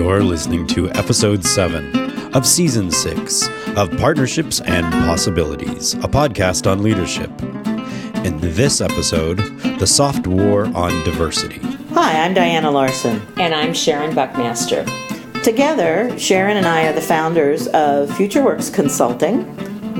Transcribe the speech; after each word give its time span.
You're 0.00 0.22
listening 0.22 0.66
to 0.68 0.88
episode 0.92 1.44
7 1.44 2.34
of 2.34 2.46
season 2.46 2.90
6 2.90 3.48
of 3.76 3.94
Partnerships 3.98 4.62
and 4.62 4.90
Possibilities, 5.04 5.92
a 5.92 6.08
podcast 6.08 6.66
on 6.66 6.82
leadership. 6.82 7.30
In 8.24 8.40
this 8.40 8.80
episode, 8.80 9.36
the 9.78 9.86
soft 9.86 10.26
war 10.26 10.64
on 10.74 11.04
diversity. 11.04 11.58
Hi, 11.92 12.24
I'm 12.24 12.32
Diana 12.32 12.70
Larsen. 12.70 13.20
And 13.38 13.54
I'm 13.54 13.74
Sharon 13.74 14.14
Buckmaster. 14.14 14.86
Together, 15.44 16.18
Sharon 16.18 16.56
and 16.56 16.66
I 16.66 16.86
are 16.86 16.94
the 16.94 17.02
founders 17.02 17.66
of 17.66 18.08
FutureWorks 18.08 18.72
Consulting. 18.72 19.54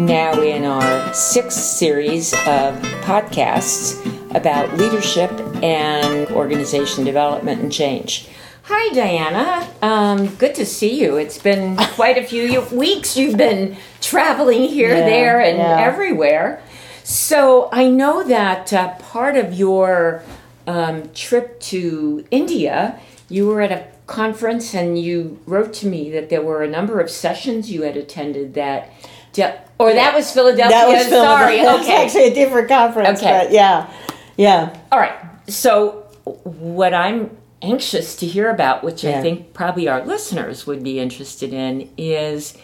Now, 0.06 0.40
in 0.40 0.64
our 0.64 1.12
sixth 1.12 1.60
series 1.60 2.32
of 2.32 2.74
podcasts 3.04 4.00
about 4.34 4.74
leadership 4.78 5.30
and 5.62 6.26
organization 6.30 7.04
development 7.04 7.60
and 7.60 7.70
change. 7.70 8.30
Hi, 8.72 8.94
Diana. 8.94 9.68
Um, 9.82 10.28
good 10.36 10.54
to 10.54 10.64
see 10.64 11.00
you. 11.02 11.16
It's 11.16 11.38
been 11.38 11.76
quite 11.96 12.16
a 12.18 12.22
few 12.24 12.60
weeks 12.72 13.16
you've 13.16 13.36
been 13.36 13.76
traveling 14.00 14.68
here, 14.68 14.90
Yeah, 14.96 15.06
there, 15.06 15.40
and 15.40 15.58
yeah. 15.58 15.80
everywhere. 15.80 16.62
So 17.02 17.68
I 17.72 17.88
know 17.88 18.22
that 18.22 18.72
uh, 18.72 18.94
part 18.98 19.36
of 19.36 19.52
your 19.54 20.22
um, 20.68 21.10
trip 21.14 21.58
to 21.62 22.24
India, 22.30 23.00
you 23.28 23.48
were 23.48 23.60
at 23.60 23.72
a 23.72 23.86
conference 24.06 24.72
and 24.72 24.96
you 24.96 25.40
wrote 25.46 25.72
to 25.74 25.88
me 25.88 26.08
that 26.10 26.30
there 26.30 26.42
were 26.42 26.62
a 26.62 26.68
number 26.68 27.00
of 27.00 27.10
sessions 27.10 27.72
you 27.72 27.82
had 27.82 27.96
attended 27.96 28.54
that. 28.54 28.90
De- 29.32 29.60
or 29.80 29.92
that 29.92 30.14
was 30.14 30.30
Philadelphia. 30.32 30.68
That 30.76 30.88
was 30.88 31.08
Sorry. 31.08 31.56
Philadelphia. 31.58 31.80
It's 31.80 31.88
Okay. 31.88 32.04
actually 32.04 32.24
a 32.28 32.34
different 32.34 32.68
conference. 32.68 33.18
Okay. 33.18 33.46
But 33.46 33.52
yeah. 33.52 33.92
Yeah. 34.36 34.78
All 34.92 35.00
right. 35.00 35.18
So, 35.48 36.06
what 36.24 36.94
I'm 36.94 37.36
anxious 37.62 38.16
to 38.16 38.26
hear 38.26 38.48
about, 38.50 38.82
which 38.82 39.04
Yeah. 39.04 39.18
I 39.18 39.22
think 39.22 39.52
probably 39.52 39.88
our 39.88 40.04
listeners 40.04 40.66
would 40.66 40.82
be 40.82 40.98
interested 40.98 41.52
in, 41.52 41.88
is 41.96 42.54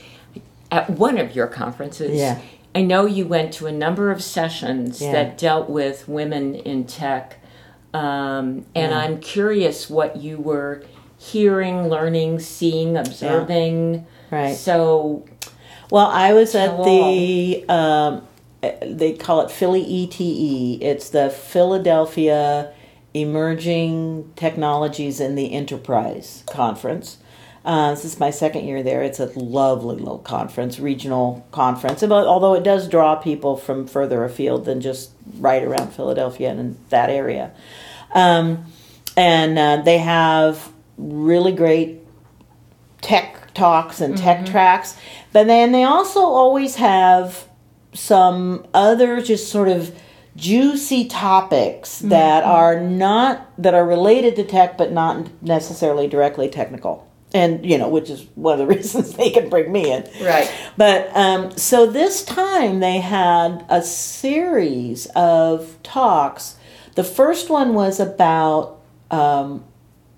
at 0.70 0.90
one 0.90 1.18
of 1.18 1.34
your 1.36 1.46
conferences. 1.46 2.18
Yeah. 2.18 2.38
I 2.74 2.82
know 2.82 3.06
you 3.06 3.26
went 3.26 3.52
to 3.54 3.66
a 3.66 3.72
number 3.72 4.10
of 4.10 4.22
sessions 4.22 5.00
Yeah. 5.00 5.12
that 5.12 5.38
dealt 5.38 5.68
with 5.70 6.08
women 6.08 6.54
in 6.54 6.84
tech, 6.84 7.38
um, 7.94 8.64
and 8.74 8.94
I'm 8.94 9.18
curious 9.20 9.88
what 9.88 10.16
you 10.16 10.38
were 10.38 10.82
hearing, 11.18 11.88
learning, 11.88 12.40
seeing, 12.40 12.96
observing. 12.96 14.04
Right. 14.30 14.54
So, 14.54 15.24
Well, 15.90 16.06
I 16.06 16.32
was 16.32 16.54
at 16.56 16.82
the, 16.84 17.64
um, 17.68 18.22
they 18.82 19.12
call 19.12 19.40
it 19.42 19.50
Philly 19.52 19.82
ETE. 19.82 20.78
It's 20.82 21.10
the 21.10 21.30
Philadelphia 21.30 22.70
Emerging 23.20 24.30
Technologies 24.36 25.20
in 25.20 25.36
the 25.36 25.52
Enterprise 25.52 26.44
Conference. 26.46 27.16
Uh, 27.64 27.90
this 27.90 28.04
is 28.04 28.20
my 28.20 28.30
second 28.30 28.66
year 28.66 28.82
there. 28.82 29.02
It's 29.02 29.18
a 29.18 29.26
lovely 29.38 29.96
little 29.96 30.18
conference, 30.18 30.78
regional 30.78 31.46
conference. 31.50 32.02
Although 32.02 32.54
it 32.54 32.62
does 32.62 32.88
draw 32.88 33.16
people 33.16 33.56
from 33.56 33.86
further 33.86 34.22
afield 34.22 34.66
than 34.66 34.80
just 34.80 35.12
right 35.38 35.62
around 35.62 35.94
Philadelphia 35.94 36.50
and 36.50 36.60
in 36.60 36.78
that 36.90 37.08
area. 37.08 37.52
Um, 38.14 38.66
and 39.16 39.58
uh, 39.58 39.82
they 39.82 39.98
have 39.98 40.70
really 40.98 41.52
great 41.52 42.00
tech 43.00 43.52
talks 43.54 44.00
and 44.00 44.16
tech 44.16 44.44
tracks, 44.46 44.96
but 45.32 45.46
then 45.46 45.72
they 45.72 45.84
also 45.84 46.20
always 46.20 46.76
have 46.76 47.48
some 47.94 48.66
other 48.74 49.22
just 49.22 49.50
sort 49.50 49.68
of 49.68 49.98
juicy 50.36 51.06
topics 51.06 51.98
that 52.00 52.44
are 52.44 52.78
not 52.80 53.50
that 53.58 53.74
are 53.74 53.86
related 53.86 54.36
to 54.36 54.44
tech 54.44 54.76
but 54.78 54.92
not 54.92 55.26
necessarily 55.42 56.06
directly 56.06 56.48
technical. 56.48 57.02
And 57.34 57.66
you 57.66 57.76
know 57.78 57.88
which 57.88 58.08
is 58.10 58.26
one 58.34 58.60
of 58.60 58.66
the 58.66 58.66
reasons 58.76 59.14
they 59.14 59.30
can 59.30 59.48
bring 59.48 59.72
me 59.72 59.90
in. 59.90 60.08
Right. 60.22 60.50
but 60.76 61.14
um, 61.16 61.50
so 61.56 61.86
this 61.86 62.24
time 62.24 62.80
they 62.80 62.98
had 63.00 63.64
a 63.68 63.82
series 63.82 65.06
of 65.16 65.76
talks. 65.82 66.56
The 66.94 67.04
first 67.04 67.50
one 67.50 67.74
was 67.74 68.00
about 68.00 68.80
um, 69.10 69.64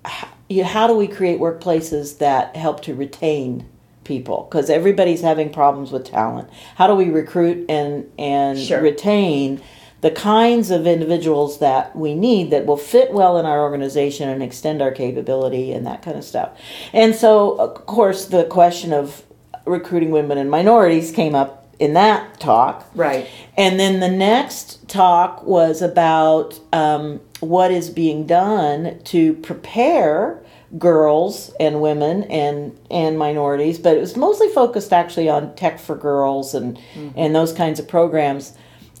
h- 0.05 0.25
you 0.49 0.63
how 0.63 0.87
do 0.87 0.95
we 0.95 1.07
create 1.07 1.39
workplaces 1.39 2.19
that 2.19 2.55
help 2.55 2.81
to 2.83 2.93
retain 2.93 3.67
people? 4.03 4.47
Because 4.49 4.69
everybody's 4.69 5.21
having 5.21 5.51
problems 5.51 5.91
with 5.91 6.05
talent. 6.05 6.49
How 6.75 6.87
do 6.87 6.95
we 6.95 7.09
recruit 7.09 7.65
and 7.69 8.09
and 8.17 8.57
Sure. 8.59 8.81
retain 8.81 9.61
the 10.01 10.11
kinds 10.11 10.71
of 10.71 10.87
individuals 10.87 11.59
that 11.59 11.95
we 11.95 12.13
need 12.15 12.51
that 12.51 12.65
will 12.65 12.77
fit 12.77 13.11
well 13.11 13.37
in 13.37 13.45
our 13.45 13.61
organization 13.61 14.29
and 14.29 14.41
extend 14.41 14.81
our 14.81 14.91
capability 14.91 15.71
and 15.71 15.85
that 15.85 16.01
kind 16.01 16.17
of 16.17 16.23
stuff 16.23 16.57
and 16.93 17.15
so 17.15 17.59
of 17.59 17.85
course 17.85 18.25
the 18.25 18.45
question 18.45 18.93
of 18.93 19.23
recruiting 19.65 20.11
women 20.11 20.37
and 20.37 20.49
minorities 20.49 21.11
came 21.11 21.35
up 21.35 21.67
in 21.79 21.93
that 21.93 22.39
talk 22.39 22.89
right. 22.95 23.27
and 23.57 23.79
then 23.79 23.99
the 23.99 24.09
next 24.09 24.87
talk 24.89 25.43
was 25.43 25.81
about 25.81 26.59
um, 26.73 27.21
what 27.39 27.71
is 27.71 27.89
being 27.89 28.25
done 28.25 28.99
to 29.03 29.33
prepare 29.35 30.43
girls 30.77 31.51
and 31.59 31.81
women 31.81 32.23
and 32.23 32.77
and 32.91 33.17
minorities, 33.17 33.79
but 33.79 33.95
it 33.95 33.99
was 33.99 34.15
mostly 34.15 34.49
focused 34.49 34.93
actually 34.93 35.29
on 35.29 35.55
tech 35.55 35.79
for 35.79 35.95
girls 35.95 36.53
and 36.53 36.79
and 37.15 37.35
those 37.35 37.53
kinds 37.53 37.79
of 37.79 37.87
programs. 37.87 38.53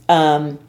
Um, 0.07 0.59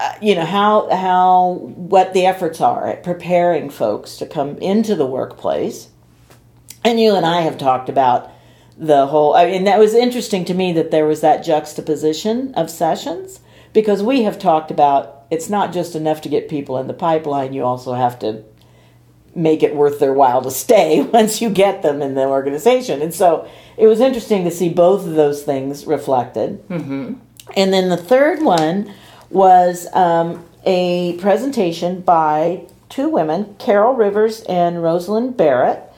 uh, 0.00 0.14
you 0.22 0.34
know 0.34 0.46
how 0.46 0.88
how 0.90 1.52
what 1.74 2.14
the 2.14 2.24
efforts 2.24 2.60
are 2.60 2.88
at 2.88 3.02
preparing 3.02 3.68
folks 3.68 4.16
to 4.16 4.26
come 4.26 4.56
into 4.58 4.94
the 4.94 5.06
workplace, 5.06 5.90
and 6.82 6.98
you 6.98 7.14
and 7.14 7.26
I 7.26 7.42
have 7.42 7.58
talked 7.58 7.88
about 7.88 8.30
the 8.78 9.06
whole 9.06 9.34
I 9.34 9.46
mean 9.46 9.64
that 9.64 9.78
was 9.78 9.94
interesting 9.94 10.46
to 10.46 10.54
me 10.54 10.72
that 10.72 10.90
there 10.90 11.06
was 11.06 11.20
that 11.20 11.44
juxtaposition 11.44 12.54
of 12.54 12.70
sessions 12.70 13.40
because 13.74 14.02
we 14.02 14.22
have 14.22 14.38
talked 14.38 14.70
about 14.70 15.26
it's 15.30 15.50
not 15.50 15.72
just 15.72 15.94
enough 15.94 16.22
to 16.22 16.30
get 16.30 16.48
people 16.48 16.78
in 16.78 16.86
the 16.86 16.94
pipeline 16.94 17.52
you 17.52 17.62
also 17.62 17.92
have 17.92 18.18
to 18.20 18.42
make 19.34 19.62
it 19.62 19.76
worth 19.76 19.98
their 19.98 20.12
while 20.12 20.42
to 20.42 20.50
stay 20.50 21.02
once 21.12 21.40
you 21.40 21.50
get 21.50 21.82
them 21.82 22.02
in 22.02 22.14
the 22.14 22.26
organization. 22.26 23.02
And 23.02 23.14
so 23.14 23.48
it 23.76 23.86
was 23.86 24.00
interesting 24.00 24.44
to 24.44 24.50
see 24.50 24.68
both 24.68 25.06
of 25.06 25.14
those 25.14 25.42
things 25.42 25.86
reflected. 25.86 26.66
Mm-hmm. 26.68 27.14
and 27.56 27.72
then 27.72 27.88
the 27.88 27.96
third 27.96 28.42
one 28.42 28.92
was 29.30 29.86
um, 29.94 30.44
a 30.64 31.16
presentation 31.18 32.00
by 32.00 32.66
two 32.88 33.08
women 33.08 33.54
Caryl 33.58 33.94
Rivers 33.94 34.42
and 34.42 34.82
Rosalind 34.82 35.36
Barnett 35.36 35.90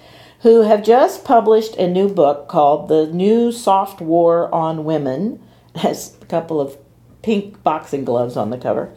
who 0.42 0.62
have 0.62 0.82
just 0.82 1.24
published 1.24 1.76
a 1.76 1.88
new 1.88 2.08
book 2.08 2.48
called 2.48 2.88
The 2.88 3.06
New 3.06 3.52
Soft 3.52 4.00
War 4.00 4.52
on 4.54 4.84
Women. 4.84 5.40
It 5.74 5.80
has 5.80 6.14
a 6.20 6.26
couple 6.26 6.60
of 6.60 6.76
pink 7.22 7.62
boxing 7.62 8.04
gloves 8.04 8.36
on 8.36 8.50
the 8.50 8.58
cover. 8.58 8.92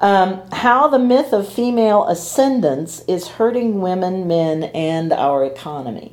Um, 0.00 0.40
how 0.50 0.88
the 0.88 0.98
myth 0.98 1.32
of 1.32 1.48
female 1.48 2.08
ascendance 2.08 3.04
is 3.06 3.28
hurting 3.28 3.80
women, 3.80 4.26
men, 4.26 4.64
and 4.64 5.12
our 5.12 5.44
economy. 5.44 6.12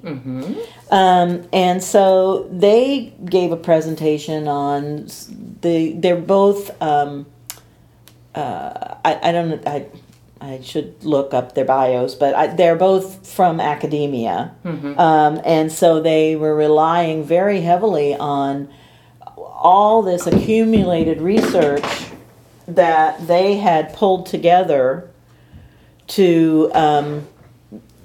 Um, 0.92 1.48
and 1.52 1.84
so 1.84 2.48
they 2.52 3.16
gave 3.26 3.52
a 3.52 3.58
presentation 3.58 4.48
on 4.48 5.08
the. 5.62 5.94
They're 5.94 6.16
both. 6.18 6.80
Um, 6.82 7.26
uh, 8.36 8.98
I, 9.06 9.30
I 9.30 9.32
don't. 9.32 9.68
I, 9.68 9.88
I 10.42 10.62
should 10.62 11.04
look 11.04 11.34
up 11.34 11.56
their 11.56 11.66
bios, 11.66 12.14
but 12.14 12.36
I, 12.36 12.48
they're 12.48 12.76
both 12.76 13.26
from 13.26 13.60
academia, 13.62 14.54
um, 15.00 15.42
and 15.46 15.72
so 15.72 16.02
they 16.02 16.36
were 16.36 16.54
relying 16.54 17.24
very 17.24 17.62
heavily 17.62 18.14
on 18.16 18.68
all 19.38 20.02
this 20.02 20.28
accumulated 20.28 21.22
research 21.22 21.84
that 22.68 23.26
they 23.28 23.58
had 23.58 23.94
pulled 23.94 24.26
together 24.26 25.10
to, 26.08 26.70
um, 26.74 27.28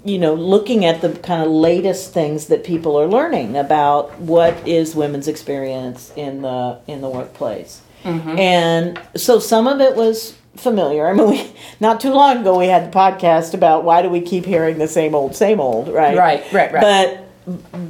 you 0.04 0.18
know, 0.18 0.34
looking 0.34 0.84
at 0.84 1.00
the 1.00 1.10
kind 1.18 1.42
of 1.42 1.50
latest 1.50 2.14
things 2.14 2.46
that 2.46 2.64
people 2.64 2.98
are 2.98 3.06
learning 3.06 3.56
about 3.56 4.18
what 4.20 4.66
is 4.66 4.94
women's 4.94 5.28
experience 5.28 6.12
in 6.16 6.42
the 6.42 6.78
in 6.86 7.00
the 7.00 7.08
workplace. 7.08 7.82
And 8.04 9.00
so 9.16 9.38
some 9.38 9.66
of 9.66 9.80
it 9.80 9.96
was 9.96 10.34
familiar. 10.56 11.08
I 11.08 11.12
mean, 11.12 11.30
we, 11.30 11.52
not 11.80 12.00
too 12.00 12.12
long 12.12 12.38
ago 12.38 12.58
we 12.58 12.66
had 12.66 12.90
the 12.90 12.96
podcast 12.96 13.54
about 13.54 13.84
why 13.84 14.02
do 14.02 14.08
we 14.08 14.20
keep 14.20 14.44
hearing 14.44 14.78
the 14.78 14.88
same 14.88 15.14
old, 15.14 15.34
same 15.34 15.60
old, 15.60 15.88
right? 15.88 16.16
Right, 16.16 16.52
right, 16.52 16.72
right. 16.72 16.80
But 16.80 17.26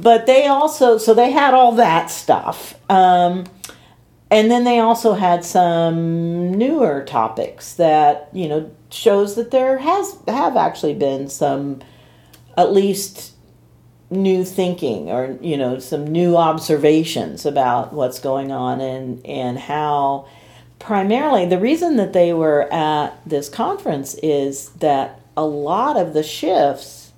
but 0.01 0.25
they 0.25 0.47
also 0.47 0.97
so 0.97 1.13
they 1.13 1.31
had 1.31 1.53
all 1.53 1.73
that 1.73 2.09
stuff, 2.09 2.73
um, 2.89 3.45
and 4.29 4.49
then 4.49 4.63
they 4.63 4.79
also 4.79 5.13
had 5.13 5.43
some 5.43 6.53
newer 6.53 7.03
topics 7.03 7.73
that 7.75 8.29
you 8.33 8.47
know 8.47 8.71
shows 8.89 9.35
that 9.35 9.51
there 9.51 9.77
has 9.77 10.17
have 10.27 10.55
actually 10.55 10.93
been 10.93 11.29
some 11.29 11.81
at 12.57 12.71
least 12.71 13.30
new 14.11 14.43
thinking 14.43 15.09
or 15.09 15.37
you 15.41 15.55
know 15.57 15.79
some 15.79 16.05
new 16.05 16.35
observations 16.35 17.45
about 17.45 17.93
what's 17.93 18.19
going 18.19 18.51
on 18.51 18.81
and 18.81 19.25
and 19.25 19.57
how 19.57 20.27
primarily 20.79 21.45
the 21.45 21.57
reason 21.57 21.95
that 21.95 22.11
they 22.11 22.33
were 22.33 22.67
at 22.73 23.11
this 23.25 23.47
conference 23.47 24.13
is 24.15 24.69
that 24.71 25.21
a 25.37 25.45
lot 25.45 25.95
of 25.95 26.13
the 26.13 26.23
shifts 26.23 27.13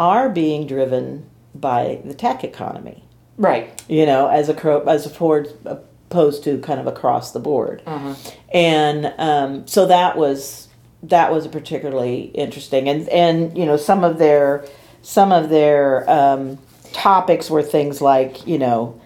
are 0.00 0.28
being 0.28 0.66
driven 0.66 1.24
by 1.54 2.00
the 2.04 2.12
tech 2.12 2.42
economy. 2.44 3.02
Right. 3.38 3.80
You 3.88 4.04
know, 4.04 4.26
as 4.26 4.48
a 4.48 4.84
as 4.88 5.06
opposed 5.06 5.54
opposed 5.64 6.42
to 6.44 6.58
kind 6.58 6.80
of 6.80 6.86
across 6.86 7.32
the 7.32 7.40
board, 7.40 7.82
Uh-huh. 7.86 8.14
and 8.52 9.12
um, 9.18 9.66
so 9.66 9.86
that 9.86 10.16
was 10.16 10.68
that 11.02 11.30
was 11.32 11.46
particularly 11.46 12.22
interesting, 12.34 12.88
and 12.88 13.08
and 13.10 13.56
you 13.56 13.64
know 13.66 13.76
some 13.76 14.02
of 14.04 14.18
their 14.18 14.64
some 15.06 15.30
of 15.30 15.48
their 15.50 16.08
um, 16.10 16.58
topics 16.92 17.48
were 17.48 17.62
things 17.62 18.00
like 18.00 18.44
you 18.44 18.58
know 18.58 19.00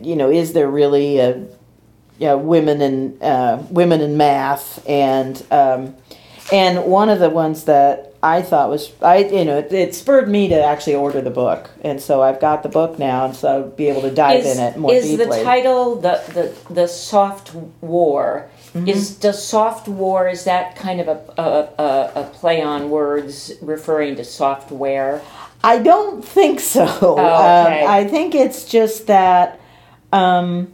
you 0.00 0.14
know 0.14 0.30
is 0.30 0.52
there 0.52 0.70
really 0.70 1.18
a 1.18 1.36
you 2.18 2.28
know, 2.28 2.38
women 2.38 2.80
in 2.80 3.20
uh, 3.20 3.66
women 3.68 4.00
in 4.00 4.16
math 4.16 4.88
and 4.88 5.44
um, 5.50 5.96
and 6.52 6.84
one 6.84 7.08
of 7.08 7.18
the 7.18 7.28
ones 7.28 7.64
that 7.64 8.14
I 8.22 8.40
thought 8.40 8.70
was 8.70 8.92
I 9.02 9.18
you 9.18 9.44
know 9.44 9.58
it, 9.58 9.72
it 9.72 9.94
spurred 9.96 10.28
me 10.28 10.46
to 10.46 10.64
actually 10.64 10.94
order 10.94 11.20
the 11.20 11.30
book 11.30 11.70
and 11.82 12.00
so 12.00 12.22
I've 12.22 12.40
got 12.40 12.62
the 12.62 12.68
book 12.68 13.00
now 13.00 13.24
and 13.24 13.34
so 13.34 13.48
I'll 13.48 13.68
be 13.68 13.88
able 13.88 14.02
to 14.02 14.14
dive 14.14 14.44
Is, 14.44 14.56
in 14.56 14.62
it 14.62 14.76
more 14.76 14.94
is 14.94 15.06
deeply. 15.06 15.38
the 15.38 15.42
title 15.42 15.96
the, 15.96 16.22
the 16.68 16.72
the 16.72 16.86
soft 16.86 17.52
war? 17.80 18.48
Mm-hmm. 18.74 18.88
Is 18.88 19.16
does 19.16 19.46
soft 19.46 19.86
war 19.86 20.28
is 20.28 20.44
that 20.44 20.76
kind 20.76 21.00
of 21.00 21.08
a, 21.08 21.32
a, 21.36 21.82
a, 21.82 22.12
a 22.22 22.24
play 22.32 22.62
on 22.62 22.88
words 22.88 23.52
referring 23.60 24.16
to 24.16 24.24
software? 24.24 25.20
I 25.62 25.78
don't 25.78 26.24
think 26.24 26.58
so. 26.60 26.86
Oh, 27.02 27.12
okay. 27.12 27.84
um, 27.84 27.90
I 27.90 28.04
think 28.08 28.34
it's 28.34 28.64
just 28.64 29.06
that. 29.08 29.60
Um, 30.12 30.72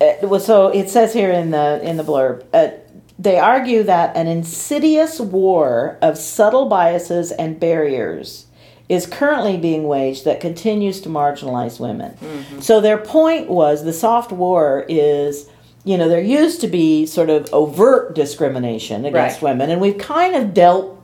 it 0.00 0.28
was 0.28 0.46
so 0.46 0.68
it 0.68 0.90
says 0.90 1.12
here 1.12 1.32
in 1.32 1.50
the 1.50 1.80
in 1.82 1.96
the 1.96 2.04
blurb. 2.04 2.44
Uh, 2.52 2.70
they 3.18 3.38
argue 3.38 3.82
that 3.82 4.16
an 4.16 4.28
insidious 4.28 5.18
war 5.18 5.98
of 6.00 6.16
subtle 6.16 6.68
biases 6.68 7.32
and 7.32 7.58
barriers 7.58 8.46
is 8.88 9.06
currently 9.06 9.56
being 9.56 9.86
waged 9.86 10.24
that 10.24 10.40
continues 10.40 11.00
to 11.02 11.08
marginalize 11.08 11.78
women. 11.78 12.12
Mm-hmm. 12.12 12.60
So 12.60 12.80
their 12.80 12.98
point 12.98 13.48
was 13.48 13.84
the 13.84 13.92
soft 13.92 14.32
war 14.32 14.86
is, 14.88 15.48
you 15.84 15.96
know, 15.96 16.08
there 16.08 16.20
used 16.20 16.60
to 16.62 16.68
be 16.68 17.06
sort 17.06 17.30
of 17.30 17.48
overt 17.52 18.14
discrimination 18.14 19.04
against 19.04 19.42
Right. 19.42 19.50
women, 19.50 19.70
and 19.70 19.80
we've 19.80 19.98
kind 19.98 20.34
of 20.34 20.52
dealt 20.54 20.96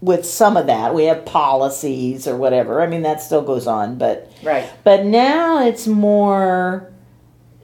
with 0.00 0.24
some 0.24 0.56
of 0.56 0.66
that. 0.66 0.94
We 0.94 1.04
have 1.04 1.24
policies 1.26 2.26
or 2.26 2.36
whatever. 2.36 2.80
I 2.80 2.86
mean, 2.86 3.02
that 3.02 3.20
still 3.20 3.42
goes 3.42 3.66
on, 3.66 3.96
but 3.96 4.30
Right. 4.42 4.64
but 4.84 5.04
now 5.04 5.62
it's 5.66 5.86
more, 5.86 6.90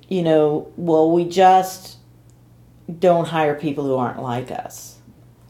you 0.08 0.22
know, 0.22 0.66
well, 0.76 1.10
we 1.10 1.24
just 1.24 1.96
don't 3.00 3.26
hire 3.26 3.54
people 3.54 3.84
who 3.84 3.96
aren't 3.96 4.22
like 4.22 4.50
us, 4.50 4.96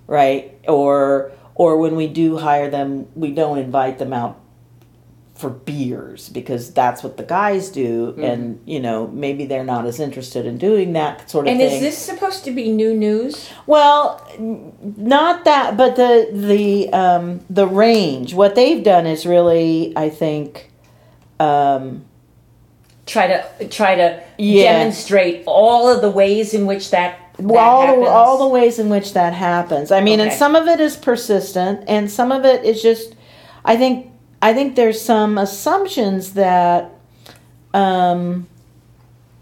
right? 0.07 0.53
Or 0.69 1.33
or 1.59 1.79
when 1.79 1.97
we 1.97 2.07
do 2.07 2.37
hire 2.37 2.69
them, 2.71 3.07
we 3.17 3.31
don't 3.33 3.59
invite 3.59 3.99
them 3.99 4.13
out 4.13 4.37
for 5.37 5.51
beers 5.51 6.29
because 6.31 6.73
that's 6.73 7.03
what 7.03 7.17
the 7.19 7.23
guys 7.23 7.69
do, 7.69 8.13
Mm-hmm. 8.13 8.25
and 8.25 8.61
you 8.65 8.81
know 8.81 9.07
maybe 9.09 9.45
they're 9.47 9.65
not 9.65 9.85
as 9.87 10.01
interested 10.01 10.47
in 10.47 10.57
doing 10.59 10.95
that 10.95 11.31
sort 11.31 11.47
of 11.47 11.53
thing. 11.53 11.61
And 11.61 11.71
thing. 11.71 11.77
is 11.77 11.83
this 11.83 11.99
supposed 11.99 12.45
to 12.45 12.51
be 12.51 12.71
new 12.73 12.95
news? 12.95 13.51
Well, 13.67 14.27
not 14.39 15.45
that, 15.45 15.77
but 15.77 15.97
the 15.97 16.29
the 16.33 16.91
um, 16.93 17.41
the 17.51 17.67
range. 17.67 18.35
What 18.35 18.55
they've 18.55 18.83
done 18.83 19.07
is 19.07 19.27
really, 19.27 19.93
I 19.97 20.09
think, 20.09 20.71
um, 21.39 22.05
Try 23.07 23.29
to 23.29 23.69
try 23.69 23.95
to 23.95 24.21
Yeah. 24.37 24.73
demonstrate 24.79 25.45
all 25.47 25.89
of 25.89 26.01
the 26.01 26.11
ways 26.11 26.53
in 26.55 26.67
which 26.67 26.91
that, 26.91 27.19
well, 27.39 27.65
all 27.65 28.07
all 28.09 28.39
the 28.39 28.49
ways 28.49 28.81
in 28.81 28.89
which 28.89 29.13
that 29.13 29.33
happens. 29.33 29.93
I 29.93 30.01
mean, 30.01 30.19
and 30.19 30.33
some 30.33 30.57
of 30.57 30.67
it 30.67 30.81
is 30.81 30.97
persistent, 30.97 31.85
and 31.87 32.11
some 32.11 32.33
of 32.33 32.45
it 32.45 32.65
is 32.65 32.83
just. 32.83 33.15
I 33.65 33.77
think 33.77 34.11
I 34.47 34.55
think 34.55 34.77
there's 34.77 35.01
some 35.01 35.39
assumptions 35.39 36.35
that. 36.35 36.93
Um, 37.75 38.47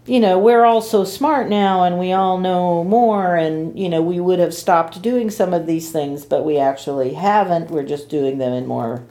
you 0.07 0.19
know, 0.19 0.37
we're 0.37 0.63
all 0.63 0.81
so 0.81 1.03
smart 1.03 1.49
now 1.49 1.83
and 1.83 1.97
we 1.97 2.11
all 2.11 2.37
know 2.37 2.83
more, 2.83 3.35
and, 3.35 3.77
you 3.77 3.89
know, 3.89 4.01
we 4.01 4.19
would 4.19 4.37
have 4.39 4.53
stopped 4.53 5.01
doing 5.01 5.31
some 5.31 5.53
of 5.53 5.65
these 5.65 5.91
things, 5.91 6.25
but 6.25 6.45
we 6.45 6.57
actually 6.57 7.15
haven't. 7.15 7.71
We're 7.71 7.83
just 7.83 8.07
doing 8.07 8.37
them 8.37 8.53
in 8.53 8.67
more 8.67 9.03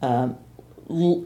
um, 0.00 0.36
l- 0.90 1.24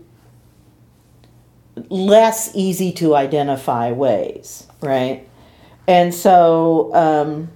less 1.88 2.54
easy 2.54 2.92
to 2.92 3.14
identify 3.14 3.92
ways, 3.92 4.66
right? 4.82 5.26
And 5.88 6.14
so, 6.14 6.94
um, 6.94 7.48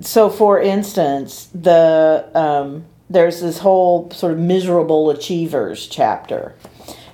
so 0.00 0.30
for 0.30 0.60
instance, 0.60 1.48
the 1.54 2.28
um, 2.34 2.84
there's 3.08 3.40
this 3.40 3.58
whole 3.58 4.10
sort 4.10 4.32
of 4.32 4.38
miserable 4.38 5.10
achievers 5.10 5.86
chapter, 5.86 6.54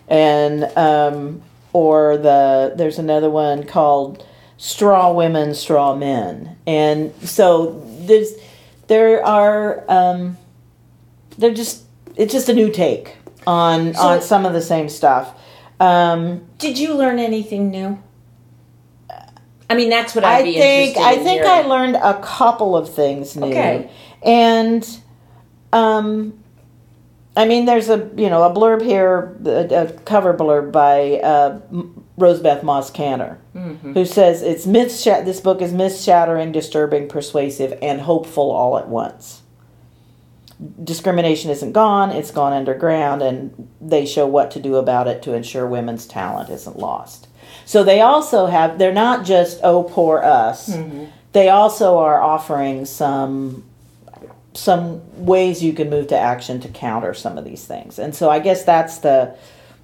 and 0.09 0.65
um, 0.77 1.43
or 1.73 2.17
the 2.17 2.73
there's 2.77 2.99
another 2.99 3.31
one 3.31 3.65
called 3.65 4.27
straw 4.57 5.13
women, 5.13 5.55
straw 5.55 5.95
men, 5.95 6.57
and 6.67 7.13
so 7.23 7.83
there's 8.01 8.33
there 8.89 9.25
are 9.25 9.85
um, 9.89 10.37
they're 11.39 11.55
just 11.55 11.83
it's 12.17 12.33
just 12.33 12.49
a 12.49 12.55
new 12.55 12.71
take 12.71 13.17
on 13.47 13.95
on 13.97 14.21
some 14.23 14.47
of 14.47 14.53
the 14.53 14.63
same 14.63 14.89
stuff. 14.89 15.39
Um, 15.81 16.47
Did 16.59 16.79
you 16.79 16.95
learn 16.95 17.19
anything 17.19 17.71
new? 17.71 17.99
I 19.69 19.75
mean, 19.75 19.89
that's 19.89 20.15
what 20.15 20.23
I'd 20.25 20.47
I 20.47 20.53
think 20.53 20.97
I 20.99 21.13
in 21.15 21.25
think 21.25 21.43
hearing. 21.43 21.49
I 21.65 21.67
learned 21.67 21.97
a 21.97 22.21
couple 22.23 22.77
of 22.77 22.95
things 22.95 23.37
new, 23.37 23.47
Okay. 23.47 23.91
and 24.23 24.87
um, 25.73 26.39
I 27.37 27.47
mean, 27.47 27.65
there's 27.65 27.89
a 27.89 28.11
you 28.17 28.29
know 28.29 28.43
a 28.43 28.55
blurb 28.55 28.83
here, 28.83 29.37
a, 29.45 29.87
a 29.87 29.93
cover 30.01 30.35
blurb 30.35 30.71
by 30.71 31.15
uh, 31.21 31.61
Rosabeth 32.19 32.63
Moss 32.63 32.91
Kanter, 32.91 33.39
Mm-hmm. 33.55 33.93
who 33.95 34.05
says 34.05 34.43
it's 34.43 34.67
myth. 34.67 35.03
This 35.05 35.41
book 35.41 35.61
is 35.63 35.73
myth 35.73 35.99
shattering, 36.01 36.53
disturbing, 36.53 37.09
persuasive, 37.09 37.79
and 37.83 38.01
hopeful 38.03 38.51
all 38.51 38.79
at 38.79 38.89
once. 38.89 39.43
Discrimination 40.85 41.51
isn't 41.51 41.73
gone; 41.73 42.11
it's 42.11 42.31
gone 42.31 42.53
underground, 42.53 43.21
and 43.23 43.69
they 43.81 44.07
show 44.07 44.27
what 44.27 44.51
to 44.53 44.61
do 44.61 44.77
about 44.77 45.09
it 45.09 45.23
to 45.23 45.35
ensure 45.35 45.67
women's 45.67 46.07
talent 46.07 46.51
isn't 46.51 46.79
lost. 46.79 47.29
So 47.65 47.83
they 47.83 48.01
also 48.01 48.47
have. 48.47 48.79
They're 48.79 48.93
not 48.93 49.25
just 49.25 49.59
oh 49.63 49.83
poor 49.85 50.21
us. 50.23 50.71
They 51.33 51.49
also 51.49 51.99
are 51.99 52.21
offering 52.21 52.85
some 52.85 53.65
some 54.55 55.03
ways 55.25 55.63
you 55.63 55.73
can 55.73 55.89
move 55.89 56.09
to 56.09 56.19
action 56.19 56.61
to 56.61 56.69
counter 56.69 57.15
some 57.15 57.39
of 57.39 57.45
these 57.45 57.65
things. 57.65 57.99
And 57.99 58.15
so 58.15 58.31
I 58.31 58.39
guess 58.39 58.65
that's 58.65 58.99
the 58.99 59.37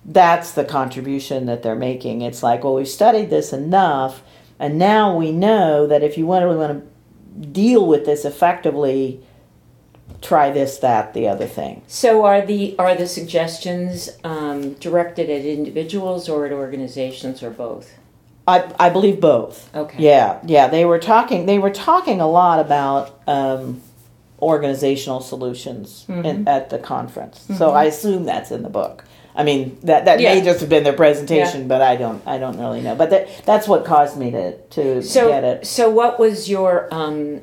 that's 0.04 0.52
the 0.52 0.64
contribution 0.64 1.46
that 1.46 1.62
they're 1.62 1.74
making. 1.74 2.22
It's 2.22 2.42
like, 2.42 2.64
well, 2.64 2.74
we've 2.74 2.88
studied 2.88 3.30
this 3.30 3.52
enough, 3.52 4.22
and 4.58 4.78
now 4.78 5.14
we 5.16 5.32
know 5.32 5.86
that 5.86 6.02
if 6.02 6.16
you 6.16 6.26
want 6.26 6.42
to, 6.42 6.56
want 6.56 6.82
to 6.82 7.46
deal 7.48 7.86
with 7.86 8.06
this 8.06 8.24
effectively, 8.24 9.20
try 10.22 10.50
this, 10.50 10.78
that, 10.78 11.14
the 11.14 11.28
other 11.28 11.46
thing. 11.46 11.82
So 11.86 12.24
are 12.24 12.40
the 12.40 12.74
are 12.78 12.94
the 12.94 13.06
suggestions 13.06 14.10
um, 14.24 14.74
directed 14.74 15.28
at 15.30 15.44
individuals 15.44 16.28
or 16.28 16.46
at 16.46 16.52
organizations 16.52 17.42
or 17.42 17.50
both? 17.50 17.92
I, 18.46 18.72
I 18.78 18.88
believe 18.88 19.20
both. 19.20 19.74
Okay. 19.74 20.02
Yeah, 20.02 20.40
yeah. 20.46 20.68
They 20.68 20.86
were 20.86 20.98
talking. 20.98 21.44
They 21.44 21.58
were 21.58 21.70
talking 21.70 22.20
a 22.20 22.26
lot 22.26 22.60
about 22.60 23.20
um, 23.26 23.82
organizational 24.40 25.20
solutions 25.20 26.04
Mm-hmm. 26.08 26.24
in, 26.24 26.48
at 26.48 26.70
the 26.70 26.78
conference. 26.78 27.46
So 27.56 27.70
I 27.70 27.84
assume 27.84 28.24
that's 28.24 28.50
in 28.50 28.62
the 28.62 28.68
book. 28.70 29.04
I 29.34 29.44
mean 29.44 29.78
that 29.84 30.04
that 30.06 30.18
may 30.18 30.40
just 30.42 30.60
have 30.60 30.68
been 30.68 30.82
their 30.84 30.92
presentation, 30.92 31.68
but 31.68 31.80
I 31.80 31.96
don't 31.96 32.22
I 32.26 32.38
don't 32.38 32.58
really 32.58 32.80
know. 32.80 32.94
But 32.96 33.10
that 33.10 33.28
that's 33.44 33.68
what 33.68 33.84
caused 33.84 34.16
me 34.16 34.30
to 34.32 34.56
to 34.76 35.02
So 35.02 35.28
get 35.28 35.44
it. 35.44 35.66
so 35.66 35.88
what 35.90 36.18
was 36.18 36.48
your 36.50 36.88
um, 36.92 37.42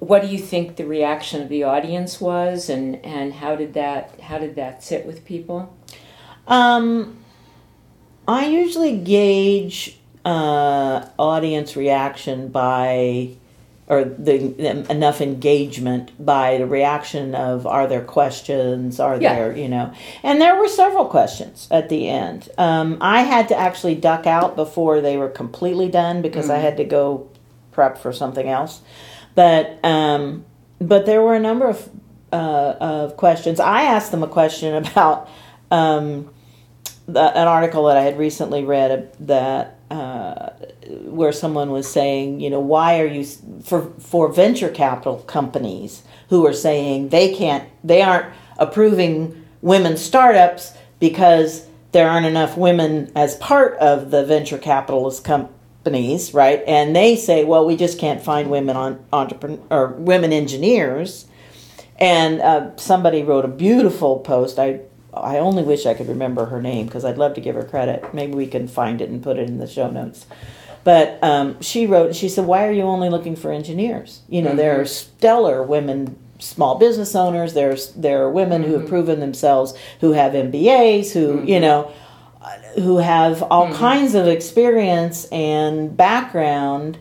what 0.00 0.22
do 0.22 0.28
you 0.28 0.38
think 0.38 0.76
the 0.76 0.84
reaction 0.86 1.40
of 1.42 1.48
the 1.48 1.62
audience 1.64 2.20
was, 2.20 2.68
and 2.68 2.96
and 3.04 3.32
how 3.34 3.56
did 3.56 3.74
that 3.74 4.20
how 4.20 4.38
did 4.38 4.56
that 4.56 4.82
sit 4.82 5.06
with 5.06 5.24
people? 5.24 5.74
Um, 6.46 7.16
I 8.26 8.46
usually 8.46 8.96
gauge 8.98 9.98
uh, 10.24 11.06
audience 11.18 11.76
reaction 11.76 12.48
by, 12.48 13.36
or 13.88 14.04
the 14.04 14.90
enough 14.90 15.20
engagement 15.20 16.10
by 16.24 16.58
the 16.58 16.66
reaction 16.66 17.34
of 17.34 17.66
are 17.66 17.86
there 17.86 18.02
questions? 18.02 19.00
Are 19.00 19.16
Yeah. 19.20 19.34
there 19.34 19.56
you 19.56 19.68
know? 19.68 19.92
And 20.22 20.40
there 20.40 20.56
were 20.56 20.68
several 20.68 21.06
questions 21.06 21.66
at 21.70 21.88
the 21.88 22.08
end. 22.08 22.48
Um, 22.58 22.98
I 23.00 23.22
had 23.22 23.48
to 23.48 23.58
actually 23.58 23.94
duck 23.94 24.26
out 24.26 24.56
before 24.56 25.00
they 25.00 25.16
were 25.16 25.28
completely 25.30 25.88
done 25.88 26.20
because 26.22 26.50
I 26.50 26.58
had 26.58 26.76
to 26.76 26.84
go 26.84 27.28
prep 27.72 27.96
for 27.98 28.12
something 28.12 28.48
else. 28.48 28.80
But 29.34 29.78
um, 29.84 30.44
but 30.80 31.06
there 31.06 31.22
were 31.22 31.34
a 31.34 31.40
number 31.40 31.66
of 31.68 31.88
uh, 32.32 32.74
of 32.80 33.16
questions. 33.16 33.58
I 33.58 33.84
asked 33.84 34.10
them 34.10 34.22
a 34.22 34.28
question 34.28 34.74
about 34.86 35.28
um, 35.70 36.28
the, 37.06 37.20
an 37.20 37.48
article 37.48 37.86
that 37.86 37.96
I 37.96 38.02
had 38.02 38.18
recently 38.18 38.64
read 38.64 39.10
that 39.20 39.77
uh, 39.90 40.50
where 41.06 41.32
someone 41.32 41.70
was 41.70 41.90
saying, 41.90 42.40
you 42.40 42.50
know, 42.50 42.60
why 42.60 43.00
are 43.00 43.06
you 43.06 43.24
for 43.62 43.90
for 43.98 44.32
venture 44.32 44.68
capital 44.68 45.18
companies 45.20 46.02
who 46.28 46.46
are 46.46 46.52
saying 46.52 47.08
they 47.08 47.34
can't, 47.34 47.68
they 47.82 48.02
aren't 48.02 48.32
approving 48.58 49.46
women 49.62 49.96
startups 49.96 50.74
because 51.00 51.66
there 51.92 52.08
aren't 52.08 52.26
enough 52.26 52.56
women 52.56 53.10
as 53.14 53.36
part 53.36 53.76
of 53.78 54.10
the 54.10 54.24
venture 54.24 54.58
capitalist 54.58 55.24
companies, 55.24 56.34
right? 56.34 56.62
And 56.66 56.94
they 56.94 57.16
say, 57.16 57.44
well, 57.44 57.64
we 57.64 57.76
just 57.76 57.98
can't 57.98 58.22
find 58.22 58.50
women 58.50 58.76
on 58.76 59.04
entrepreneur 59.12 59.60
or 59.70 59.86
women 59.94 60.32
engineers. 60.32 61.26
And 61.96 62.40
uh, 62.40 62.76
somebody 62.76 63.22
wrote 63.22 63.44
a 63.44 63.48
beautiful 63.48 64.20
post. 64.20 64.58
I 64.58 64.80
I 65.12 65.38
only 65.38 65.62
wish 65.62 65.86
I 65.86 65.94
could 65.94 66.08
remember 66.08 66.46
her 66.46 66.60
name 66.60 66.86
because 66.86 67.04
I'd 67.04 67.18
love 67.18 67.34
to 67.34 67.40
give 67.40 67.54
her 67.54 67.64
credit. 67.64 68.12
Maybe 68.14 68.34
we 68.34 68.46
can 68.46 68.68
find 68.68 69.00
it 69.00 69.08
and 69.08 69.22
put 69.22 69.38
it 69.38 69.48
in 69.48 69.58
the 69.58 69.66
show 69.66 69.90
notes. 69.90 70.26
But 70.84 71.18
um, 71.22 71.60
she 71.60 71.86
wrote, 71.86 72.14
she 72.14 72.28
said, 72.28 72.46
Why 72.46 72.66
are 72.66 72.72
you 72.72 72.82
only 72.82 73.10
looking 73.10 73.36
for 73.36 73.52
engineers? 73.52 74.22
You 74.28 74.42
know, 74.42 74.50
mm-hmm. 74.50 74.58
there 74.58 74.80
are 74.80 74.84
stellar 74.84 75.62
women 75.62 76.18
small 76.38 76.78
business 76.78 77.14
owners, 77.14 77.54
there's 77.54 77.92
there 77.94 78.22
are 78.22 78.30
women 78.30 78.62
mm-hmm. 78.62 78.70
who 78.70 78.74
have 78.74 78.82
mm-hmm. 78.82 78.90
proven 78.90 79.20
themselves 79.20 79.74
who 80.00 80.12
have 80.12 80.32
MBAs, 80.32 81.12
who, 81.12 81.38
mm-hmm. 81.38 81.48
you 81.48 81.60
know, 81.60 81.92
who 82.76 82.98
have 82.98 83.42
all 83.42 83.66
mm-hmm. 83.66 83.76
kinds 83.76 84.14
of 84.14 84.26
experience 84.26 85.26
and 85.26 85.96
background 85.96 86.98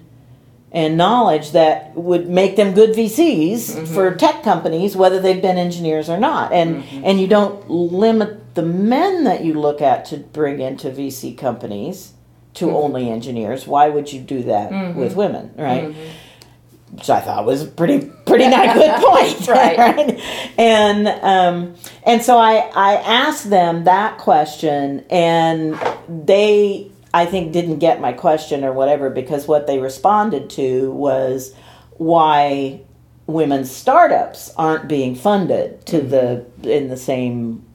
and 0.72 0.98
knowledge 0.98 1.52
that 1.52 1.96
would 1.96 2.30
make 2.30 2.56
them 2.56 2.74
good 2.74 2.92
VCs 2.92 3.54
mm-hmm. 3.54 3.86
for 3.86 4.14
tech 4.16 4.44
companies, 4.44 4.96
whether 4.96 5.20
they've 5.20 5.42
been 5.42 5.58
engineers 5.58 6.10
or 6.10 6.18
not. 6.18 6.52
And 6.52 6.84
mm-hmm. 6.84 7.06
and 7.06 7.20
you 7.20 7.28
don't 7.28 7.70
limit 7.70 8.56
the 8.56 8.64
men 8.64 9.24
that 9.24 9.46
you 9.46 9.54
look 9.54 9.82
at 9.82 10.06
to 10.06 10.18
bring 10.18 10.60
into 10.60 10.90
VC 10.90 11.38
companies 11.38 12.14
to 12.56 12.66
mm-hmm. 12.66 12.76
only 12.76 13.10
engineers. 13.10 13.66
Why 13.66 13.90
would 13.90 14.12
you 14.12 14.20
do 14.20 14.44
that 14.44 14.72
mm-hmm. 14.72 15.00
with 15.00 15.16
women, 15.16 15.54
right? 15.58 15.86
Mm-hmm. 15.86 16.96
Which 16.96 17.10
I 17.10 17.22
thought 17.22 17.46
was 17.46 17.64
a 17.64 17.68
pretty 17.68 18.12
pretty 18.26 18.50
not 18.50 18.74
good 18.76 18.96
point, 19.02 19.48
right. 19.48 19.78
right? 19.78 20.20
And 20.58 21.08
um, 21.08 21.76
and 22.04 22.22
so 22.22 22.38
I 22.38 22.70
I 22.76 22.96
asked 22.96 23.50
them 23.50 23.86
that 23.86 24.18
question, 24.18 25.06
and 25.10 25.80
they 26.10 26.92
I 27.14 27.26
think 27.26 27.54
didn't 27.54 27.80
get 27.80 28.02
my 28.02 28.14
question 28.14 28.64
or 28.64 28.74
whatever 28.74 29.10
because 29.10 29.48
what 29.48 29.68
they 29.68 29.80
responded 29.80 30.50
to 30.52 30.92
was 30.92 31.54
why 31.94 32.82
women's 33.26 33.72
startups 33.72 34.54
aren't 34.58 34.88
being 34.88 35.16
funded 35.16 35.86
to 35.88 36.00
mm-hmm. 36.00 36.62
the 36.62 36.76
in 36.78 36.88
the 36.90 36.98
same 36.98 37.66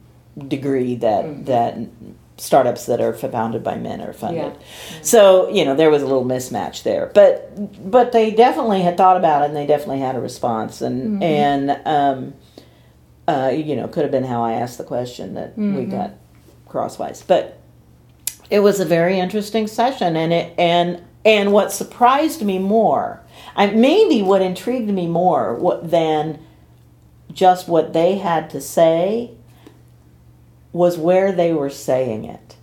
degree 0.47 0.95
that 0.95 1.25
mm-hmm. 1.25 1.43
that 1.45 1.77
startups 2.37 2.87
that 2.87 2.99
are 2.99 3.13
founded 3.13 3.63
by 3.63 3.75
men 3.75 4.01
are 4.01 4.13
funded. 4.13 4.43
Yeah. 4.43 4.49
Mm-hmm. 4.49 5.03
So, 5.03 5.49
you 5.49 5.63
know, 5.63 5.75
there 5.75 5.89
was 5.89 6.01
a 6.01 6.07
little 6.07 6.25
mismatch 6.25 6.83
there. 6.83 7.11
But 7.13 7.91
but 7.91 8.11
they 8.11 8.31
definitely 8.31 8.81
had 8.81 8.97
thought 8.97 9.17
about 9.17 9.43
it 9.43 9.45
and 9.45 9.55
they 9.55 9.67
definitely 9.67 9.99
had 9.99 10.15
a 10.15 10.19
response 10.19 10.81
and 10.81 11.21
mm-hmm. 11.21 11.23
and 11.23 11.81
um 11.85 12.33
uh, 13.25 13.51
you 13.55 13.75
know, 13.75 13.87
could 13.87 14.03
have 14.03 14.11
been 14.11 14.25
how 14.25 14.43
I 14.43 14.53
asked 14.53 14.77
the 14.77 14.83
question 14.83 15.35
that 15.35 15.57
we 15.57 15.63
mm-hmm. 15.63 15.91
got 15.91 16.11
crosswise. 16.67 17.21
But 17.21 17.57
it 18.53 18.59
was 18.59 18.79
a 18.79 18.85
very 18.85 19.19
interesting 19.19 19.65
session 19.65 20.15
and 20.15 20.31
it 20.31 20.53
and 20.59 21.01
and 21.25 21.51
what 21.51 21.71
surprised 21.71 22.43
me 22.43 22.59
more 22.59 23.19
I, 23.55 23.65
maybe 23.67 24.21
what 24.21 24.43
intrigued 24.43 24.89
me 24.89 25.07
more 25.07 25.55
what, 25.55 25.89
than 25.89 26.39
just 27.31 27.67
what 27.67 27.93
they 27.93 28.19
had 28.19 28.51
to 28.51 28.61
say 28.61 29.31
was 30.71 30.99
where 30.99 31.31
they 31.31 31.51
were 31.51 31.71
saying 31.71 32.25
it 32.25 32.55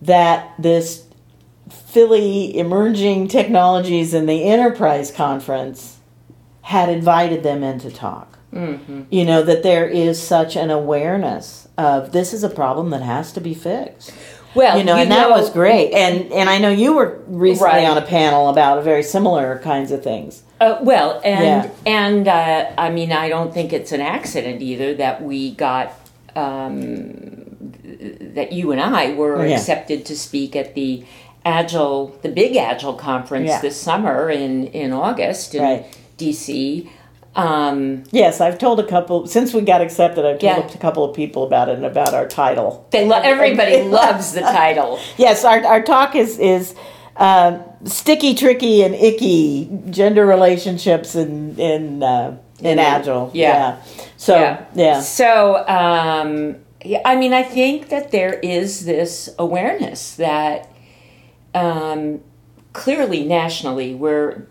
that 0.00 0.54
this 0.58 1.04
philly 1.68 2.56
emerging 2.56 3.28
technologies 3.28 4.14
and 4.14 4.26
the 4.26 4.44
enterprise 4.44 5.10
conference 5.10 5.98
had 6.62 6.88
invited 6.88 7.42
them 7.42 7.62
in 7.62 7.78
to 7.80 7.90
talk 7.90 8.38
mm-hmm. 8.54 9.02
you 9.10 9.26
know 9.26 9.42
that 9.42 9.62
there 9.62 9.86
is 9.86 10.18
such 10.18 10.56
an 10.56 10.70
awareness 10.70 11.59
of 11.78 12.12
this 12.12 12.32
is 12.32 12.44
a 12.44 12.50
problem 12.50 12.90
that 12.90 13.02
has 13.02 13.32
to 13.32 13.40
be 13.40 13.54
fixed. 13.54 14.12
Well, 14.54 14.78
you 14.78 14.84
know, 14.84 14.96
you 14.96 15.02
and 15.02 15.12
that 15.12 15.30
was 15.30 15.50
great. 15.50 15.92
And 15.92 16.32
and 16.32 16.48
I 16.48 16.58
know 16.58 16.70
you 16.70 16.94
were 16.94 17.22
recently 17.26 17.84
right. 17.84 17.88
on 17.88 17.98
a 17.98 18.02
panel 18.02 18.48
about 18.48 18.82
very 18.82 19.02
similar 19.02 19.58
kinds 19.60 19.92
of 19.92 20.02
things. 20.02 20.42
Uh, 20.60 20.78
well, 20.82 21.20
and 21.24 21.64
yeah. 21.64 21.70
and 21.86 22.28
uh, 22.28 22.72
I 22.76 22.90
mean, 22.90 23.12
I 23.12 23.28
don't 23.28 23.54
think 23.54 23.72
it's 23.72 23.92
an 23.92 24.00
accident 24.00 24.60
either 24.60 24.94
that 24.94 25.22
we 25.22 25.52
got 25.54 25.92
um, 26.34 27.72
that 28.34 28.52
you 28.52 28.72
and 28.72 28.80
I 28.80 29.14
were 29.14 29.46
yeah. 29.46 29.56
accepted 29.56 30.04
to 30.06 30.16
speak 30.16 30.56
at 30.56 30.74
the 30.74 31.04
Agile, 31.44 32.18
the 32.22 32.28
big 32.28 32.56
Agile 32.56 32.94
conference 32.94 33.48
yeah. 33.48 33.60
this 33.60 33.80
summer 33.80 34.28
in 34.28 34.66
in 34.68 34.92
August 34.92 35.54
in 35.54 35.62
right. 35.62 35.98
DC. 36.18 36.88
Um, 37.40 38.04
yes, 38.10 38.40
I've 38.40 38.58
told 38.58 38.80
a 38.80 38.86
couple 38.86 39.26
since 39.26 39.54
we 39.54 39.62
got 39.62 39.80
accepted. 39.80 40.24
I've 40.24 40.38
told 40.38 40.70
yeah. 40.70 40.74
a 40.74 40.78
couple 40.78 41.04
of 41.04 41.16
people 41.16 41.44
about 41.44 41.68
it 41.68 41.76
and 41.76 41.86
about 41.86 42.12
our 42.12 42.28
title. 42.28 42.86
They 42.90 43.06
lo- 43.06 43.20
everybody 43.22 43.82
loves 43.88 44.32
the 44.32 44.42
title. 44.42 45.00
Yes, 45.16 45.44
our 45.44 45.64
our 45.64 45.82
talk 45.82 46.14
is 46.14 46.38
is 46.38 46.74
uh, 47.16 47.58
sticky, 47.84 48.34
tricky, 48.34 48.82
and 48.82 48.94
icky 48.94 49.70
gender 49.90 50.26
relationships 50.26 51.14
in 51.14 51.58
in 51.58 52.02
uh, 52.02 52.36
in 52.60 52.78
agile. 52.78 53.30
Yeah. 53.32 53.48
yeah. 53.48 53.82
So 54.16 54.38
yeah. 54.38 54.64
yeah. 54.74 55.00
So 55.00 55.66
um, 55.66 56.56
yeah, 56.84 57.00
I 57.04 57.16
mean, 57.16 57.32
I 57.32 57.42
think 57.42 57.88
that 57.88 58.10
there 58.10 58.34
is 58.34 58.84
this 58.84 59.30
awareness 59.38 60.16
that 60.16 60.70
um, 61.54 62.20
clearly 62.72 63.24
nationally 63.24 63.94
we're 63.94 64.46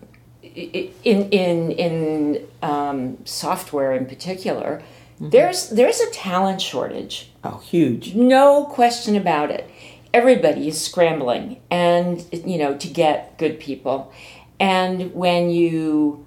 in 1.04 1.30
in 1.30 1.72
in 1.72 2.48
um, 2.62 3.18
software 3.25 3.94
in 3.94 4.06
particular, 4.06 4.82
mm-hmm. 5.16 5.30
there's 5.30 5.70
there's 5.70 6.00
a 6.00 6.12
talent 6.12 6.62
shortage. 6.62 7.32
Oh, 7.44 7.58
huge! 7.60 8.16
No 8.16 8.66
question 8.66 9.16
about 9.16 9.51
it. 9.51 9.70
Everybody 10.13 10.68
is 10.68 10.80
scrambling, 10.80 11.62
and 11.70 12.25
you 12.32 12.58
know 12.58 12.75
to 12.78 12.88
get 12.88 13.38
good 13.38 13.60
people. 13.60 14.12
And 14.60 15.13
when 15.13 15.50
you 15.50 16.25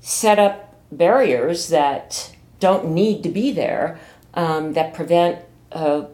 set 0.00 0.38
up 0.38 0.74
barriers 0.90 1.68
that 1.68 2.34
don't 2.58 2.88
need 2.88 3.22
to 3.22 3.28
be 3.28 3.52
there, 3.52 4.00
um, 4.34 4.72
that 4.72 4.94
prevent 4.94 5.44
a 5.72 6.06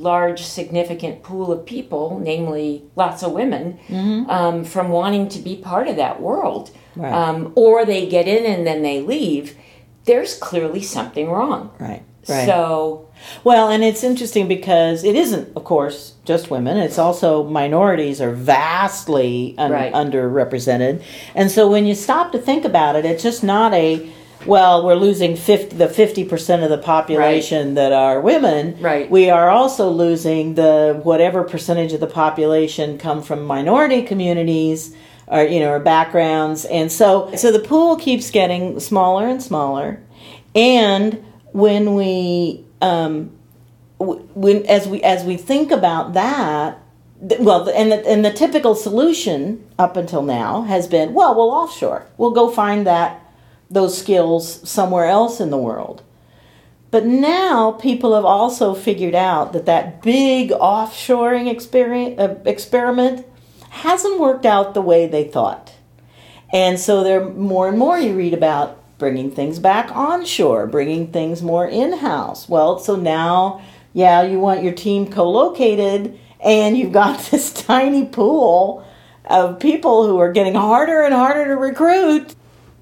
large, 0.00 0.42
significant 0.42 1.22
pool 1.22 1.52
of 1.52 1.66
people, 1.66 2.18
namely 2.22 2.84
lots 2.96 3.22
of 3.22 3.32
women, 3.32 3.78
mm-hmm. 3.88 4.28
um, 4.30 4.64
from 4.64 4.88
wanting 4.88 5.28
to 5.28 5.38
be 5.38 5.56
part 5.56 5.88
of 5.88 5.96
that 5.96 6.20
world. 6.20 6.70
Right. 6.96 7.12
Um, 7.12 7.52
or 7.54 7.84
they 7.84 8.08
get 8.08 8.26
in 8.26 8.44
and 8.44 8.66
then 8.66 8.82
they 8.82 9.00
leave. 9.00 9.56
There's 10.04 10.36
clearly 10.38 10.82
something 10.82 11.30
wrong. 11.30 11.70
Right. 11.78 12.02
Right. 12.28 12.46
So, 12.46 13.08
well, 13.44 13.70
and 13.70 13.82
it's 13.82 14.04
interesting 14.04 14.46
because 14.46 15.04
it 15.04 15.16
isn't, 15.16 15.56
of 15.56 15.64
course, 15.64 16.16
just 16.24 16.50
women. 16.50 16.76
It's 16.76 16.98
also 16.98 17.44
minorities 17.44 18.20
are 18.20 18.32
vastly 18.32 19.54
un- 19.56 19.72
right. 19.72 19.92
underrepresented, 19.92 21.02
and 21.34 21.50
so 21.50 21.70
when 21.70 21.86
you 21.86 21.94
stop 21.94 22.30
to 22.32 22.38
think 22.38 22.66
about 22.66 22.94
it, 22.94 23.06
it's 23.06 23.22
just 23.22 23.42
not 23.42 23.72
a 23.72 24.06
well, 24.46 24.84
we're 24.84 24.94
losing 24.94 25.36
50, 25.36 25.76
the 25.76 25.86
50% 25.86 26.64
of 26.64 26.70
the 26.70 26.78
population 26.78 27.68
right. 27.68 27.74
that 27.74 27.92
are 27.92 28.20
women. 28.20 28.80
Right. 28.80 29.10
We 29.10 29.30
are 29.30 29.50
also 29.50 29.90
losing 29.90 30.54
the 30.54 30.98
whatever 31.02 31.44
percentage 31.44 31.92
of 31.92 32.00
the 32.00 32.06
population 32.06 32.98
come 32.98 33.22
from 33.22 33.44
minority 33.44 34.02
communities 34.02 34.94
or, 35.26 35.42
you 35.44 35.60
know, 35.60 35.70
or 35.70 35.78
backgrounds. 35.78 36.64
And 36.64 36.90
so, 36.90 37.34
so 37.36 37.52
the 37.52 37.60
pool 37.60 37.96
keeps 37.96 38.30
getting 38.30 38.80
smaller 38.80 39.28
and 39.28 39.42
smaller. 39.42 40.00
And 40.54 41.24
when 41.52 41.94
we, 41.94 42.64
um, 42.80 43.36
when, 43.98 44.64
as 44.66 44.88
we, 44.88 45.02
as 45.02 45.24
we 45.24 45.36
think 45.36 45.70
about 45.70 46.14
that, 46.14 46.78
well, 47.38 47.68
and 47.68 47.92
the, 47.92 48.08
and 48.08 48.24
the 48.24 48.32
typical 48.32 48.74
solution 48.74 49.66
up 49.78 49.98
until 49.98 50.22
now 50.22 50.62
has 50.62 50.88
been, 50.88 51.12
well, 51.12 51.34
we'll 51.34 51.50
offshore. 51.50 52.06
We'll 52.16 52.30
go 52.30 52.50
find 52.50 52.86
that 52.86 53.29
those 53.70 53.96
skills 53.96 54.68
somewhere 54.68 55.06
else 55.06 55.40
in 55.40 55.50
the 55.50 55.56
world. 55.56 56.02
But 56.90 57.06
now 57.06 57.72
people 57.72 58.14
have 58.16 58.24
also 58.24 58.74
figured 58.74 59.14
out 59.14 59.52
that 59.52 59.66
that 59.66 60.02
big 60.02 60.50
offshoring 60.50 61.48
uh, 62.18 62.34
experiment 62.44 63.26
hasn't 63.70 64.18
worked 64.18 64.44
out 64.44 64.74
the 64.74 64.82
way 64.82 65.06
they 65.06 65.24
thought. 65.24 65.72
And 66.52 66.80
so 66.80 67.04
there 67.04 67.28
more 67.30 67.68
and 67.68 67.78
more 67.78 67.98
you 67.98 68.16
read 68.16 68.34
about 68.34 68.76
bringing 68.98 69.30
things 69.30 69.60
back 69.60 69.94
onshore, 69.94 70.66
bringing 70.66 71.12
things 71.12 71.42
more 71.42 71.66
in-house. 71.66 72.48
Well, 72.48 72.80
so 72.80 72.96
now 72.96 73.62
yeah, 73.92 74.22
you 74.22 74.38
want 74.38 74.62
your 74.62 74.72
team 74.72 75.10
co-located 75.10 76.18
and 76.40 76.76
you've 76.76 76.92
got 76.92 77.20
this 77.30 77.52
tiny 77.52 78.06
pool 78.06 78.84
of 79.26 79.60
people 79.60 80.06
who 80.06 80.18
are 80.18 80.32
getting 80.32 80.54
harder 80.54 81.02
and 81.02 81.14
harder 81.14 81.44
to 81.44 81.56
recruit 81.56 82.34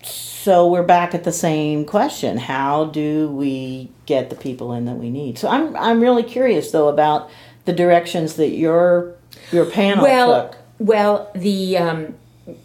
so 0.02 0.69
we're 0.69 0.83
back 0.83 1.14
at 1.14 1.25
the 1.25 1.33
same 1.33 1.85
question 1.85 2.38
how 2.38 2.85
do 2.87 3.28
we 3.31 3.90
get 4.07 4.31
the 4.31 4.37
people 4.37 4.73
in 4.73 4.85
that 4.85 4.95
we 4.97 5.11
need 5.11 5.37
so 5.38 5.49
i'm 5.49 5.76
i'm 5.76 6.00
really 6.00 6.23
curious 6.23 6.71
though 6.71 6.88
about 6.88 7.28
the 7.64 7.73
directions 7.73 8.37
that 8.37 8.49
you're 8.50 9.14
Your 9.52 9.67
panel 9.67 10.02
well, 10.05 10.49
took. 10.49 10.59
well, 10.78 11.31
the 11.35 11.76
um, 11.76 12.14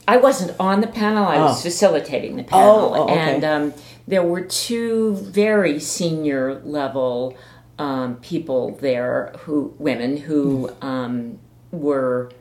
I 0.07 0.15
wasn't 0.15 0.57
on 0.61 0.79
the 0.79 0.87
panel. 0.87 1.25
I 1.25 1.39
was 1.39 1.59
Oh. 1.59 1.63
facilitating 1.63 2.37
the 2.37 2.43
panel, 2.45 2.69
Oh, 2.69 2.93
oh, 2.95 3.03
okay. 3.03 3.13
and 3.13 3.43
um, 3.43 3.73
there 4.07 4.23
were 4.23 4.39
two 4.39 5.15
very 5.15 5.77
senior 5.77 6.61
level 6.63 7.35
um, 7.77 8.15
people 8.21 8.77
there, 8.79 9.33
who 9.39 9.73
women 9.77 10.15
who 10.15 10.69
um, 10.81 11.37
were 11.71 12.31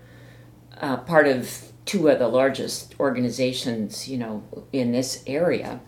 uh, 0.81 0.99
part 0.99 1.27
of 1.27 1.72
two 1.85 2.09
of 2.09 2.19
the 2.19 2.29
largest 2.29 2.95
organizations, 3.01 4.09
you 4.09 4.19
know, 4.19 4.43
in 4.73 4.93
this 4.93 5.23
area. 5.27 5.81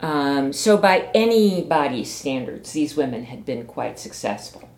Um, 0.00 0.52
so, 0.52 0.76
by 0.76 1.10
anybody's 1.14 2.12
standards, 2.12 2.72
these 2.72 2.96
women 2.96 3.24
had 3.24 3.44
been 3.44 3.66
quite 3.66 3.98
successful. 3.98 4.68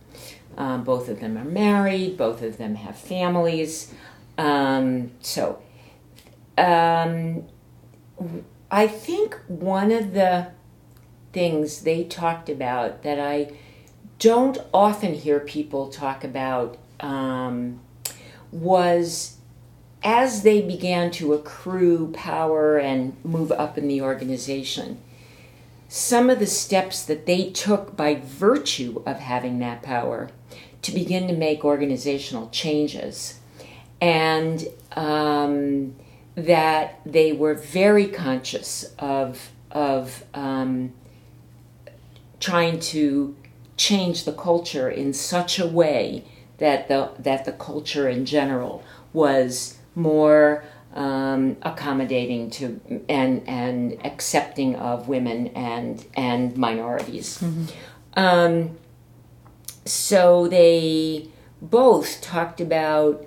Um, 0.56 0.85
both 0.85 1.09
of 1.09 1.21
them 1.21 1.37
are 1.38 1.44
married. 1.44 2.16
Both 2.16 2.42
of 2.42 2.59
them 2.59 2.75
have 2.76 2.97
families. 2.97 3.92
Um, 4.37 5.12
so, 5.21 5.62
um, 6.59 7.44
I 8.71 8.87
think 8.87 9.38
one 9.49 9.92
of 9.92 10.12
the 10.12 10.49
things 11.33 11.83
they 11.83 12.04
talked 12.04 12.49
about 12.49 13.02
that 13.02 13.18
I 13.18 13.52
don't 14.18 14.59
often 14.73 15.14
hear 15.14 15.40
people 15.40 15.88
talk 15.88 16.23
about 16.23 16.76
um, 17.00 17.80
was 18.52 19.37
as 20.04 20.42
they 20.42 20.61
began 20.61 21.11
to 21.11 21.32
accrue 21.32 22.12
power 22.12 22.76
and 22.76 23.16
move 23.25 23.50
up 23.50 23.78
in 23.78 23.88
the 23.88 24.02
organization, 24.02 25.00
some 25.88 26.28
of 26.28 26.38
the 26.38 26.46
steps 26.46 27.02
that 27.04 27.25
they 27.25 27.50
took 27.50 27.96
by 27.96 28.14
virtue 28.14 29.02
of 29.06 29.18
having 29.18 29.58
that 29.61 29.82
power 29.82 30.28
to 30.82 30.92
begin 30.92 31.26
to 31.26 31.34
make 31.34 31.64
organizational 31.64 32.50
changes. 32.50 33.40
And 34.00 34.66
um, 34.92 35.94
that 36.34 37.00
they 37.06 37.32
were 37.32 37.54
very 37.54 38.06
conscious 38.06 38.92
of, 38.99 39.50
of 39.70 40.25
um, 40.34 40.92
trying 42.40 42.78
to 42.78 43.34
change 43.76 44.25
the 44.25 44.32
culture 44.32 44.90
in 44.90 45.12
such 45.14 45.58
a 45.58 45.66
way 45.66 46.25
that 46.58 46.88
the, 46.88 47.11
that 47.18 47.44
the 47.44 47.52
culture 47.52 48.08
in 48.08 48.26
general 48.26 48.82
was 49.12 49.78
more 49.94 50.64
um, 50.94 51.56
accommodating 51.62 52.50
to 52.50 52.80
and 53.08 53.46
and 53.48 53.98
accepting 54.04 54.76
of 54.76 55.08
women 55.08 55.48
and 55.48 56.04
and 56.14 56.56
minorities. 56.56 57.42
Um, 58.16 58.78
so 59.84 60.46
they 60.48 61.28
both 61.60 62.20
talked 62.20 62.60
about 62.60 63.26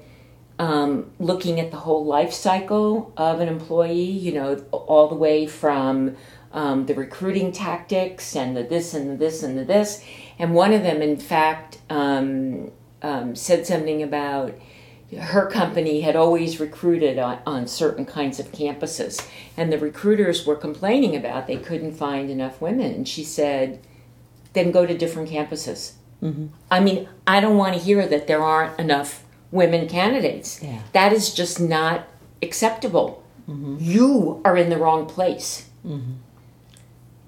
um, 0.60 1.12
looking 1.20 1.60
at 1.60 1.72
the 1.72 1.78
whole 1.78 2.06
life 2.06 2.34
cycle 2.34 3.14
of 3.18 3.42
an 3.42 3.50
employee. 3.50 4.02
You 4.02 4.34
know, 4.34 4.56
all 4.72 5.10
the 5.10 5.16
way 5.16 5.46
from 5.46 6.16
um, 6.54 6.86
the 6.86 6.96
recruiting 6.96 7.52
tactics 7.52 8.36
and 8.36 8.56
the 8.56 8.64
this 8.64 8.94
and 8.94 9.12
the 9.12 9.18
this 9.18 9.44
and 9.44 9.58
the 9.58 9.66
this. 9.66 10.04
And 10.40 10.54
one 10.54 10.72
of 10.72 10.84
them, 10.84 11.02
in 11.02 11.18
fact, 11.18 11.80
um, 11.90 12.72
um, 13.02 13.36
said 13.36 13.68
something 13.68 14.02
about 14.02 14.54
her 15.16 15.50
company 15.50 16.02
had 16.02 16.16
always 16.16 16.60
recruited 16.60 17.18
on, 17.18 17.40
on 17.46 17.68
certain 17.68 18.06
kinds 18.06 18.40
of 18.40 18.52
campuses. 18.52 19.26
And 19.56 19.72
the 19.72 19.78
recruiters 19.78 20.46
were 20.46 20.56
complaining 20.56 21.16
about 21.16 21.48
they 21.48 21.58
couldn't 21.58 21.94
find 21.94 22.30
enough 22.30 22.60
women. 22.62 22.94
And 22.94 23.08
she 23.08 23.24
said 23.24 23.80
then 24.54 24.72
go 24.72 24.86
to 24.86 24.98
different 24.98 25.30
campuses. 25.30 25.94
Mm-hmm. 26.22 26.48
I 26.72 26.80
mean 26.80 27.08
i 27.28 27.40
don't 27.40 27.58
want 27.58 27.76
to 27.76 27.80
hear 27.80 28.08
that 28.08 28.26
there 28.26 28.42
aren't 28.42 28.80
enough 28.80 29.24
women 29.52 29.88
candidates. 29.88 30.62
Yeah. 30.62 30.82
that 30.94 31.14
is 31.14 31.34
just 31.34 31.60
not 31.60 32.08
acceptable. 32.42 33.24
Mm-hmm. 33.48 33.78
You 33.80 34.42
are 34.44 34.58
in 34.58 34.70
the 34.70 34.78
wrong 34.78 35.06
place. 35.06 35.70
Mm-hmm. 35.86 36.14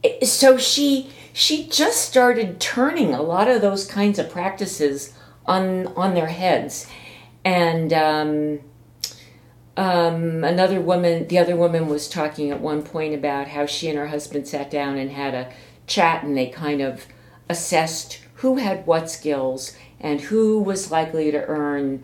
It- 0.03 0.27
so 0.27 0.57
she 0.57 1.11
she 1.31 1.67
just 1.67 2.01
started 2.01 2.59
turning 2.59 3.13
a 3.13 3.21
lot 3.21 3.47
of 3.47 3.61
those 3.61 3.85
kinds 3.85 4.19
of 4.19 4.29
practices 4.29 5.13
on 5.45 5.87
on 5.95 6.13
their 6.15 6.27
heads 6.27 6.87
and 7.43 7.93
um, 7.93 8.59
um, 9.77 10.43
another 10.43 10.81
woman 10.81 11.27
the 11.27 11.37
other 11.37 11.55
woman 11.55 11.87
was 11.87 12.09
talking 12.09 12.51
at 12.51 12.59
one 12.59 12.83
point 12.83 13.13
about 13.13 13.49
how 13.49 13.65
she 13.65 13.87
and 13.87 13.97
her 13.97 14.07
husband 14.07 14.47
sat 14.47 14.69
down 14.69 14.97
and 14.97 15.11
had 15.11 15.33
a 15.33 15.51
chat 15.87 16.23
and 16.23 16.37
they 16.37 16.47
kind 16.47 16.81
of 16.81 17.05
assessed 17.49 18.21
who 18.35 18.55
had 18.57 18.85
what 18.85 19.09
skills 19.09 19.75
and 19.99 20.21
who 20.21 20.59
was 20.61 20.91
likely 20.91 21.31
to 21.31 21.45
earn 21.45 22.03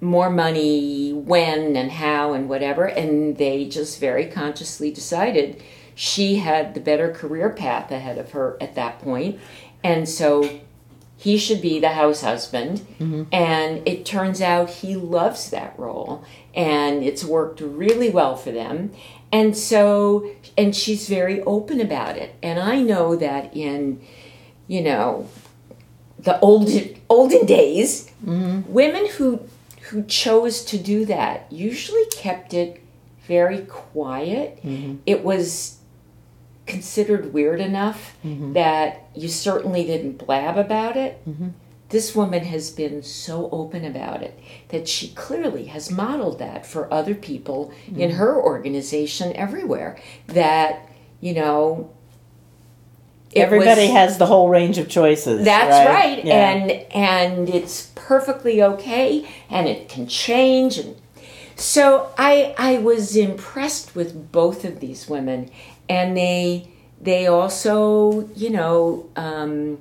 more 0.00 0.30
money 0.30 1.12
when 1.12 1.76
and 1.76 1.92
how 1.92 2.32
and 2.32 2.48
whatever. 2.48 2.86
And 2.86 3.36
they 3.36 3.66
just 3.66 4.00
very 4.00 4.26
consciously 4.26 4.90
decided 4.90 5.62
she 5.94 6.36
had 6.36 6.74
the 6.74 6.80
better 6.80 7.12
career 7.12 7.50
path 7.50 7.90
ahead 7.90 8.18
of 8.18 8.32
her 8.32 8.56
at 8.60 8.74
that 8.76 9.00
point. 9.00 9.40
And 9.82 10.08
so 10.08 10.60
he 11.18 11.36
should 11.36 11.60
be 11.60 11.80
the 11.80 11.90
house 11.90 12.20
husband. 12.22 12.78
Mm-hmm. 13.00 13.24
And 13.32 13.86
it 13.86 14.06
turns 14.06 14.40
out 14.40 14.70
he 14.70 14.94
loves 14.94 15.50
that 15.50 15.76
role 15.76 16.24
and 16.54 17.02
it's 17.02 17.24
worked 17.24 17.60
really 17.60 18.08
well 18.08 18.36
for 18.36 18.52
them. 18.52 18.92
And 19.32 19.56
so 19.56 20.30
and 20.56 20.74
she's 20.74 21.08
very 21.08 21.42
open 21.42 21.80
about 21.80 22.16
it. 22.16 22.34
And 22.42 22.58
i 22.58 22.80
know 22.80 23.16
that 23.16 23.54
in 23.54 24.00
you 24.68 24.80
know 24.80 25.28
the 26.18 26.38
old 26.40 26.70
olden 27.10 27.46
days 27.46 28.10
mm-hmm. 28.24 28.72
women 28.72 29.06
who 29.16 29.40
who 29.88 30.04
chose 30.04 30.64
to 30.64 30.78
do 30.78 31.04
that 31.06 31.50
usually 31.50 32.04
kept 32.12 32.54
it 32.54 32.80
very 33.26 33.62
quiet. 33.62 34.62
Mm-hmm. 34.62 34.96
It 35.04 35.24
was 35.24 35.77
considered 36.68 37.32
weird 37.32 37.60
enough 37.60 38.16
mm-hmm. 38.24 38.52
that 38.52 39.08
you 39.14 39.28
certainly 39.28 39.84
didn't 39.84 40.18
blab 40.18 40.56
about 40.56 40.96
it. 40.96 41.20
Mm-hmm. 41.28 41.48
This 41.88 42.14
woman 42.14 42.44
has 42.44 42.70
been 42.70 43.02
so 43.02 43.48
open 43.50 43.84
about 43.84 44.22
it 44.22 44.38
that 44.68 44.86
she 44.86 45.08
clearly 45.08 45.66
has 45.66 45.90
modeled 45.90 46.38
that 46.38 46.66
for 46.66 46.92
other 46.92 47.14
people 47.14 47.72
in 47.86 47.94
mm-hmm. 47.94 48.18
her 48.18 48.36
organization 48.36 49.34
everywhere. 49.34 49.98
That, 50.26 50.86
you 51.20 51.34
know, 51.34 51.90
Everybody 53.34 53.82
was- 53.82 53.90
has 53.90 54.18
the 54.18 54.26
whole 54.26 54.48
range 54.48 54.78
of 54.78 54.88
choices. 54.88 55.44
that's 55.44 55.86
right, 55.88 56.24
Yeah. 56.24 56.50
and 56.50 56.70
and 56.94 57.48
it's 57.48 57.90
perfectly 57.94 58.62
okay, 58.62 59.28
and 59.50 59.68
it 59.68 59.88
can 59.88 60.06
change. 60.06 60.78
And 60.78 60.96
so 61.56 62.08
I 62.16 62.54
I 62.56 62.78
was 62.78 63.16
impressed 63.16 63.94
with 63.94 64.32
both 64.32 64.64
of 64.64 64.80
these 64.80 65.08
women, 65.08 65.50
and 65.88 66.16
they 66.16 66.70
they 67.00 67.26
also 67.26 68.28
you 68.34 68.50
know 68.50 69.08
um, 69.16 69.78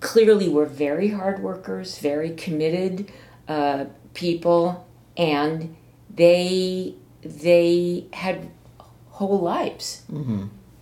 clearly 0.00 0.48
were 0.48 0.66
very 0.66 1.08
hard 1.08 1.42
workers, 1.42 1.98
very 1.98 2.30
committed 2.30 3.10
uh, 3.48 3.86
people, 4.12 4.86
and 5.16 5.74
they 6.14 6.94
they 7.22 8.06
had 8.12 8.48
whole 9.10 9.40
lives. 9.40 10.02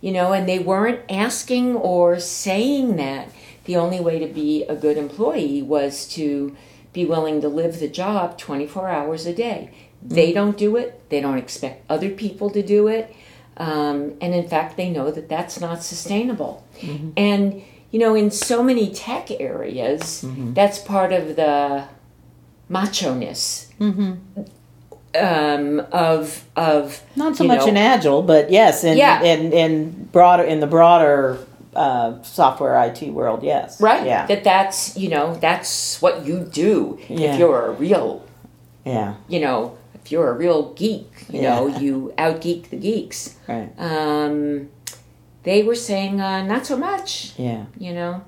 You 0.01 0.11
know, 0.11 0.33
and 0.33 0.49
they 0.49 0.59
weren't 0.59 0.99
asking 1.09 1.75
or 1.75 2.19
saying 2.19 2.97
that. 2.97 3.29
The 3.65 3.77
only 3.77 4.01
way 4.01 4.19
to 4.19 4.27
be 4.27 4.63
a 4.65 4.75
good 4.75 4.97
employee 4.97 5.61
was 5.61 6.05
to 6.09 6.53
be 6.91 7.05
willing 7.05 7.39
to 7.39 7.47
live 7.47 7.79
the 7.79 7.87
job 7.87 8.37
24 8.37 8.89
hours 8.89 9.25
a 9.25 9.33
day. 9.33 9.71
They 10.01 10.33
don't 10.33 10.57
do 10.57 10.75
it, 10.75 11.09
they 11.09 11.21
don't 11.21 11.37
expect 11.37 11.89
other 11.89 12.09
people 12.09 12.49
to 12.49 12.61
do 12.61 12.89
it, 12.89 13.15
um, 13.57 14.13
and 14.21 14.33
in 14.33 14.47
fact, 14.47 14.77
they 14.77 14.89
know 14.89 15.11
that 15.11 15.29
that's 15.29 15.59
not 15.59 15.83
sustainable. 15.83 16.63
And, 17.15 17.61
you 17.91 17.99
know, 17.99 18.15
in 18.15 18.31
so 18.31 18.63
many 18.63 18.89
tech 18.91 19.29
areas, 19.39 20.25
that's 20.53 20.79
part 20.79 21.13
of 21.13 21.35
the 21.35 21.85
macho 22.69 23.13
ness. 23.13 23.69
Um, 25.15 25.85
of 25.91 26.43
of 26.55 27.03
Not 27.15 27.35
so 27.37 27.43
much 27.43 27.59
know, 27.59 27.67
in 27.67 27.77
agile, 27.77 28.23
but 28.23 28.49
yes, 28.49 28.83
in 28.83 28.97
Yeah. 28.97 29.21
in, 29.21 29.53
in 29.53 30.05
broader 30.11 30.41
in 30.41 30.59
the 30.59 30.65
broader 30.65 31.37
uh, 31.75 32.19
software 32.23 32.83
IT 32.85 33.13
world, 33.13 33.43
yes. 33.43 33.79
right 33.79 34.03
Yeah. 34.07 34.25
that 34.25 34.43
that's 34.43 34.97
you 34.97 35.09
know 35.09 35.35
that's 35.35 36.01
what 36.01 36.25
you 36.25 36.39
do 36.39 36.97
Yeah. 37.09 37.33
if 37.33 37.39
you're 37.39 37.65
a 37.67 37.71
real 37.73 38.23
yeah. 38.85 39.13
you 39.27 39.39
know 39.39 39.77
if 40.03 40.11
you're 40.11 40.29
a 40.29 40.33
real 40.33 40.73
geek 40.73 41.09
you 41.29 41.41
know 41.41 41.67
you 41.67 42.13
out 42.17 42.41
geek 42.41 42.69
the 42.69 42.75
geeks 42.77 43.35
Right. 43.47 43.69
um 43.77 44.69
they 45.43 45.61
were 45.63 45.75
saying 45.75 46.19
uh, 46.21 46.43
not 46.45 46.65
so 46.65 46.77
much 46.77 47.33
Yeah. 47.37 47.65
you 47.77 47.93
know 47.93 48.23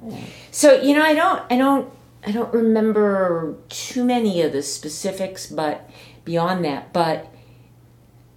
so 0.51 0.81
you 0.81 0.95
know 0.95 1.03
i 1.03 1.13
don't 1.13 1.41
i 1.51 1.57
don't 1.57 1.91
i 2.25 2.31
don't 2.31 2.53
remember 2.53 3.55
too 3.69 4.03
many 4.05 4.41
of 4.41 4.51
the 4.53 4.63
specifics 4.63 5.47
but 5.47 5.89
beyond 6.23 6.63
that 6.65 6.93
but 6.93 7.27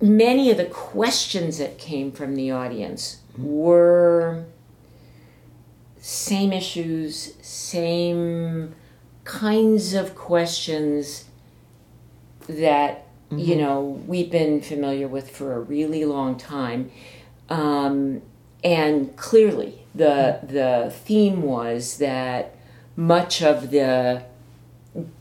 many 0.01 0.51
of 0.51 0.57
the 0.57 0.65
questions 0.67 1.59
that 1.59 1.79
came 1.79 2.11
from 2.13 2.35
the 2.35 2.51
audience 2.51 3.19
were 3.37 4.45
same 6.01 6.53
issues 6.53 7.35
same 7.41 8.75
kinds 9.25 9.95
of 9.95 10.15
questions 10.15 11.25
that 12.49 13.05
you 13.31 13.37
mm-hmm. 13.37 13.61
know 13.61 13.81
we've 14.07 14.31
been 14.31 14.61
familiar 14.61 15.07
with 15.07 15.31
for 15.31 15.55
a 15.55 15.61
really 15.61 16.05
long 16.05 16.37
time 16.37 16.91
um, 17.51 18.23
and 18.65 19.17
clearly 19.17 19.83
the 19.95 20.39
the 20.43 20.93
theme 21.05 21.43
was 21.43 21.99
that 21.99 22.55
much 22.97 23.43
of 23.43 23.71
the 23.71 24.23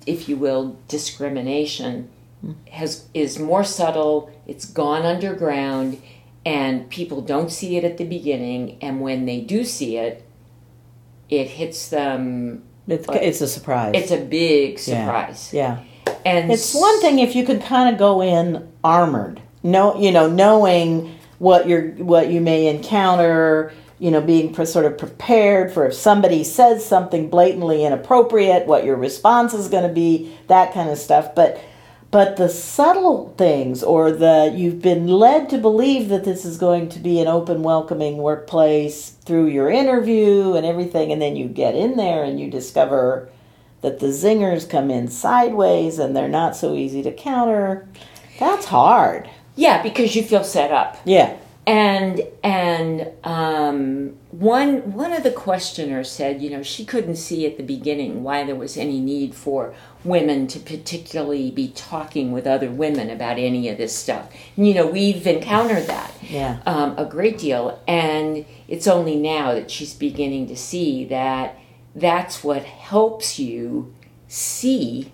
if 0.05 0.27
you 0.27 0.35
will 0.37 0.77
discrimination 0.87 2.09
mm. 2.43 2.55
has 2.69 3.07
is 3.13 3.37
more 3.37 3.63
subtle 3.63 4.31
it's 4.45 4.65
gone 4.65 5.05
underground 5.05 6.01
and 6.45 6.89
people 6.89 7.21
don't 7.21 7.51
see 7.51 7.75
it 7.75 7.83
at 7.83 7.97
the 7.97 8.05
beginning 8.05 8.77
and 8.81 9.01
when 9.01 9.25
they 9.25 9.41
do 9.41 9.63
see 9.63 9.97
it 9.97 10.25
it 11.29 11.47
hits 11.47 11.89
them 11.89 12.63
It's, 12.87 13.07
uh, 13.09 13.19
it's 13.21 13.41
a 13.41 13.47
surprise. 13.47 13.91
it's 13.95 14.11
a 14.11 14.21
big 14.21 14.73
Yeah. 14.73 15.05
surprise 15.05 15.53
yeah. 15.53 15.83
And 16.27 16.51
It's 16.51 16.73
one 16.73 16.99
thing 17.01 17.19
if 17.19 17.35
you 17.35 17.45
could 17.45 17.61
kind 17.61 17.93
of 17.93 17.99
go 17.99 18.21
in 18.21 18.67
armored, 18.83 19.41
no, 19.63 19.97
you 19.99 20.11
know, 20.11 20.29
knowing 20.29 21.17
what 21.39 21.67
you're 21.67 21.89
what 21.91 22.29
you 22.29 22.41
may 22.41 22.67
encounter, 22.67 23.71
you 23.99 24.11
know, 24.11 24.21
being 24.21 24.53
pre- 24.53 24.65
sort 24.65 24.85
of 24.85 24.97
prepared 24.97 25.71
for 25.71 25.85
if 25.87 25.93
somebody 25.93 26.43
says 26.43 26.85
something 26.85 27.29
blatantly 27.29 27.83
inappropriate, 27.83 28.67
what 28.67 28.83
your 28.83 28.95
response 28.95 29.53
is 29.53 29.69
going 29.69 29.87
to 29.87 29.93
be, 29.93 30.35
that 30.47 30.73
kind 30.73 30.89
of 30.89 30.97
stuff. 30.97 31.33
But 31.35 31.59
but 32.09 32.37
the 32.37 32.47
subtle 32.49 33.33
things, 33.37 33.83
or 33.83 34.11
the 34.11 34.53
you've 34.55 34.81
been 34.81 35.07
led 35.07 35.49
to 35.49 35.57
believe 35.57 36.09
that 36.09 36.23
this 36.23 36.45
is 36.45 36.57
going 36.57 36.89
to 36.89 36.99
be 36.99 37.19
an 37.19 37.27
open, 37.27 37.63
welcoming 37.63 38.17
workplace 38.17 39.09
through 39.09 39.47
your 39.47 39.69
interview 39.69 40.53
and 40.53 40.65
everything, 40.65 41.11
and 41.11 41.21
then 41.21 41.35
you 41.35 41.47
get 41.47 41.75
in 41.75 41.97
there 41.97 42.23
and 42.23 42.39
you 42.39 42.49
discover 42.49 43.29
that 43.81 43.99
the 43.99 44.07
zingers 44.07 44.69
come 44.69 44.89
in 44.91 45.07
sideways 45.07 45.99
and 45.99 46.15
they're 46.15 46.27
not 46.27 46.55
so 46.55 46.75
easy 46.75 47.03
to 47.03 47.11
counter. 47.11 47.87
That's 48.39 48.65
hard. 48.65 49.29
yeah 49.55 49.81
because 49.81 50.15
you 50.15 50.23
feel 50.23 50.43
set 50.43 50.71
up 50.71 50.97
Yeah. 51.05 51.35
and 51.65 52.21
and 52.43 53.09
um, 53.23 54.15
one 54.31 54.93
one 54.93 55.11
of 55.13 55.23
the 55.23 55.31
questioners 55.31 56.09
said, 56.11 56.41
you 56.41 56.49
know, 56.49 56.61
she 56.63 56.85
couldn't 56.85 57.15
see 57.15 57.45
at 57.45 57.57
the 57.57 57.63
beginning 57.63 58.23
why 58.23 58.43
there 58.43 58.55
was 58.55 58.77
any 58.77 58.99
need 58.99 59.33
for 59.33 59.73
women 60.03 60.47
to 60.47 60.59
particularly 60.59 61.49
be 61.51 61.69
talking 61.69 62.31
with 62.31 62.45
other 62.47 62.69
women 62.69 63.09
about 63.09 63.37
any 63.39 63.67
of 63.69 63.77
this 63.77 63.95
stuff. 63.97 64.29
And, 64.55 64.67
you 64.67 64.73
know, 64.75 64.85
we've 64.87 65.25
encountered 65.25 65.87
that 65.87 66.11
Yeah. 66.29 66.57
um, 66.65 66.93
a 66.97 67.05
great 67.05 67.37
deal, 67.39 67.79
and 67.87 68.45
it's 68.67 68.87
only 68.87 69.15
now 69.15 69.53
that 69.53 69.71
she's 69.71 69.93
beginning 69.93 70.47
to 70.47 70.55
see 70.55 71.05
that 71.05 71.57
that's 71.97 72.43
what 72.43 72.63
helps 72.63 73.39
you 73.39 73.93
see 74.27 75.11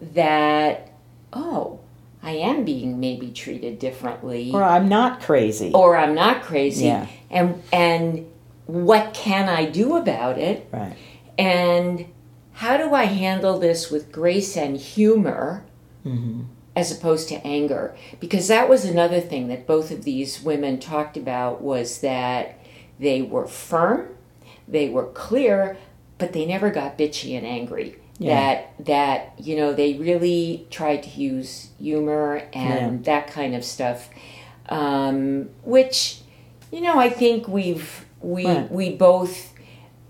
that 0.00 0.90
oh, 1.32 1.78
I 2.22 2.32
am 2.32 2.64
being 2.64 2.98
maybe 3.00 3.30
treated 3.30 3.78
differently 3.78 4.50
Or 4.52 4.62
I'm 4.64 4.88
not 4.88 5.20
crazy. 5.20 5.70
or 5.72 5.96
I'm 5.96 6.14
not 6.14 6.42
crazy 6.42 6.86
Yeah. 6.86 7.06
and 7.30 7.62
and 7.72 8.26
what 8.66 9.14
can 9.14 9.48
I 9.48 9.64
do 9.66 9.96
about 9.96 10.38
it 10.38 10.68
right. 10.72 10.96
and 11.38 12.06
how 12.52 12.76
do 12.76 12.92
I 12.94 13.04
handle 13.04 13.58
this 13.58 13.90
with 13.90 14.12
grace 14.12 14.56
and 14.56 14.76
humor 14.76 15.64
Mm-hmm. 16.06 16.44
as 16.74 16.90
opposed 16.90 17.28
to 17.28 17.46
anger 17.46 17.94
because 18.20 18.48
that 18.48 18.70
was 18.70 18.86
another 18.86 19.20
thing 19.20 19.48
that 19.48 19.66
both 19.66 19.90
of 19.90 20.02
these 20.04 20.40
women 20.42 20.78
talked 20.80 21.18
about 21.18 21.60
was 21.60 22.00
that 22.00 22.58
they 22.98 23.20
were 23.20 23.46
firm 23.46 24.08
they 24.66 24.88
were 24.88 25.04
clear 25.08 25.76
but 26.20 26.32
they 26.32 26.46
never 26.46 26.70
got 26.70 26.96
bitchy 26.98 27.36
and 27.36 27.44
angry 27.46 27.96
Yeah. 28.18 28.34
that 28.76 28.84
that 28.86 29.32
you 29.38 29.56
know 29.56 29.72
they 29.72 29.94
really 29.94 30.66
tried 30.70 31.02
to 31.04 31.10
use 31.20 31.70
humor 31.80 32.42
and 32.52 33.04
that 33.04 33.26
kind 33.26 33.54
of 33.56 33.64
stuff 33.64 34.08
um, 34.68 35.48
which 35.64 36.20
you 36.72 36.80
know 36.80 36.98
I 36.98 37.10
think 37.10 37.48
we've 37.48 38.04
we 38.20 38.46
Right. 38.46 38.70
we 38.70 38.90
both 38.96 39.52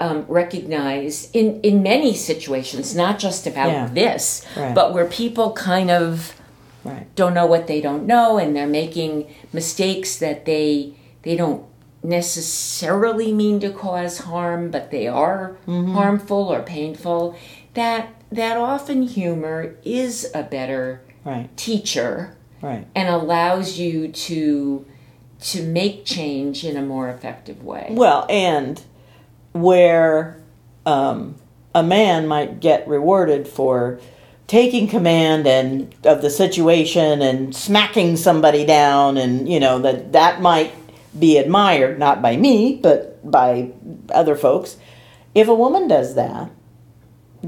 um, 0.01 0.25
recognize 0.29 1.31
in 1.33 1.61
in 1.63 1.83
many 1.83 2.15
situations 2.15 2.95
not 2.95 3.19
just 3.19 3.47
about 3.47 3.71
Yeah. 3.71 3.89
this 3.93 4.45
Right. 4.57 4.75
but 4.75 4.93
where 4.95 5.07
people 5.07 5.53
kind 5.53 5.91
of 5.91 6.35
Right. 6.85 7.07
don't 7.15 7.35
know 7.35 7.47
what 7.47 7.67
they 7.67 7.81
don't 7.81 8.07
know 8.07 8.39
and 8.39 8.57
they're 8.57 8.67
making 8.67 9.27
mistakes 9.53 10.17
that 10.19 10.45
they 10.47 10.95
they 11.23 11.37
don't 11.37 11.63
necessarily 12.03 13.33
mean 13.33 13.61
to 13.61 13.71
cause 13.71 14.19
harm 14.19 14.71
but 14.71 14.91
they 14.91 15.07
are 15.07 15.57
Mm-hmm. 15.67 15.93
harmful 15.95 16.49
or 16.53 16.63
painful 16.63 17.37
that 17.75 18.15
that 18.33 18.57
often 18.57 19.03
humor 19.03 19.75
is 19.85 20.31
a 20.35 20.43
better 20.43 21.03
Right. 21.25 21.55
teacher 21.57 22.37
Right. 22.63 22.87
and 22.95 23.09
allows 23.09 23.79
you 23.79 24.09
to 24.09 24.85
to 25.41 25.63
make 25.63 26.05
change 26.05 26.65
in 26.65 26.77
a 26.77 26.83
more 26.83 27.09
effective 27.09 27.63
way 27.65 27.89
Well, 27.91 28.27
and 28.29 28.81
where 29.53 30.43
um, 30.87 31.37
a 31.75 31.83
man 31.83 32.27
might 32.27 32.61
get 32.61 32.87
rewarded 32.89 33.47
for 33.49 34.01
taking 34.47 34.89
command 34.89 35.47
and 35.47 35.95
of 36.05 36.23
the 36.23 36.31
situation 36.31 37.23
and 37.23 37.55
smacking 37.55 38.17
somebody 38.17 38.65
down, 38.67 39.17
and 39.17 39.49
you 39.49 39.61
know 39.61 39.79
that 39.79 40.13
that 40.13 40.41
might 40.43 40.73
be 41.19 41.37
admired 41.39 41.99
not 41.99 42.23
by 42.23 42.37
me 42.37 42.79
but 42.83 43.19
by 43.29 43.71
other 44.13 44.37
folks. 44.37 44.77
If 45.35 45.49
a 45.49 45.55
woman 45.55 45.89
does 45.89 46.15
that, 46.15 46.51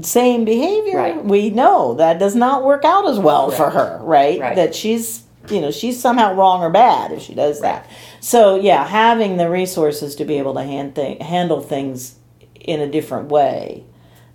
same 0.01 0.43
behavior, 0.45 0.97
Right. 0.97 1.23
we 1.25 1.49
know 1.49 1.93
that 1.95 2.17
does 2.19 2.35
not 2.35 2.63
work 2.63 2.83
out 2.83 3.07
as 3.07 3.19
well 3.19 3.51
for 3.51 3.69
her, 3.69 3.99
right? 4.03 4.39
Right. 4.39 4.55
That 4.55 4.73
she's 4.75 5.23
you 5.49 5.59
know 5.59 5.71
she's 5.71 5.99
somehow 5.99 6.33
wrong 6.35 6.61
or 6.63 6.69
bad 6.69 7.11
if 7.11 7.21
she 7.21 7.35
does 7.35 7.59
that. 7.61 7.85
So 8.21 8.55
yeah, 8.55 8.85
having 8.87 9.37
the 9.37 9.49
resources 9.49 10.15
to 10.15 10.25
be 10.25 10.37
able 10.37 10.53
to 10.55 10.63
hand 10.63 10.95
th- 10.95 11.21
handle 11.21 11.59
things 11.61 12.15
in 12.59 12.79
a 12.79 12.87
different 12.87 13.27
way, 13.29 13.83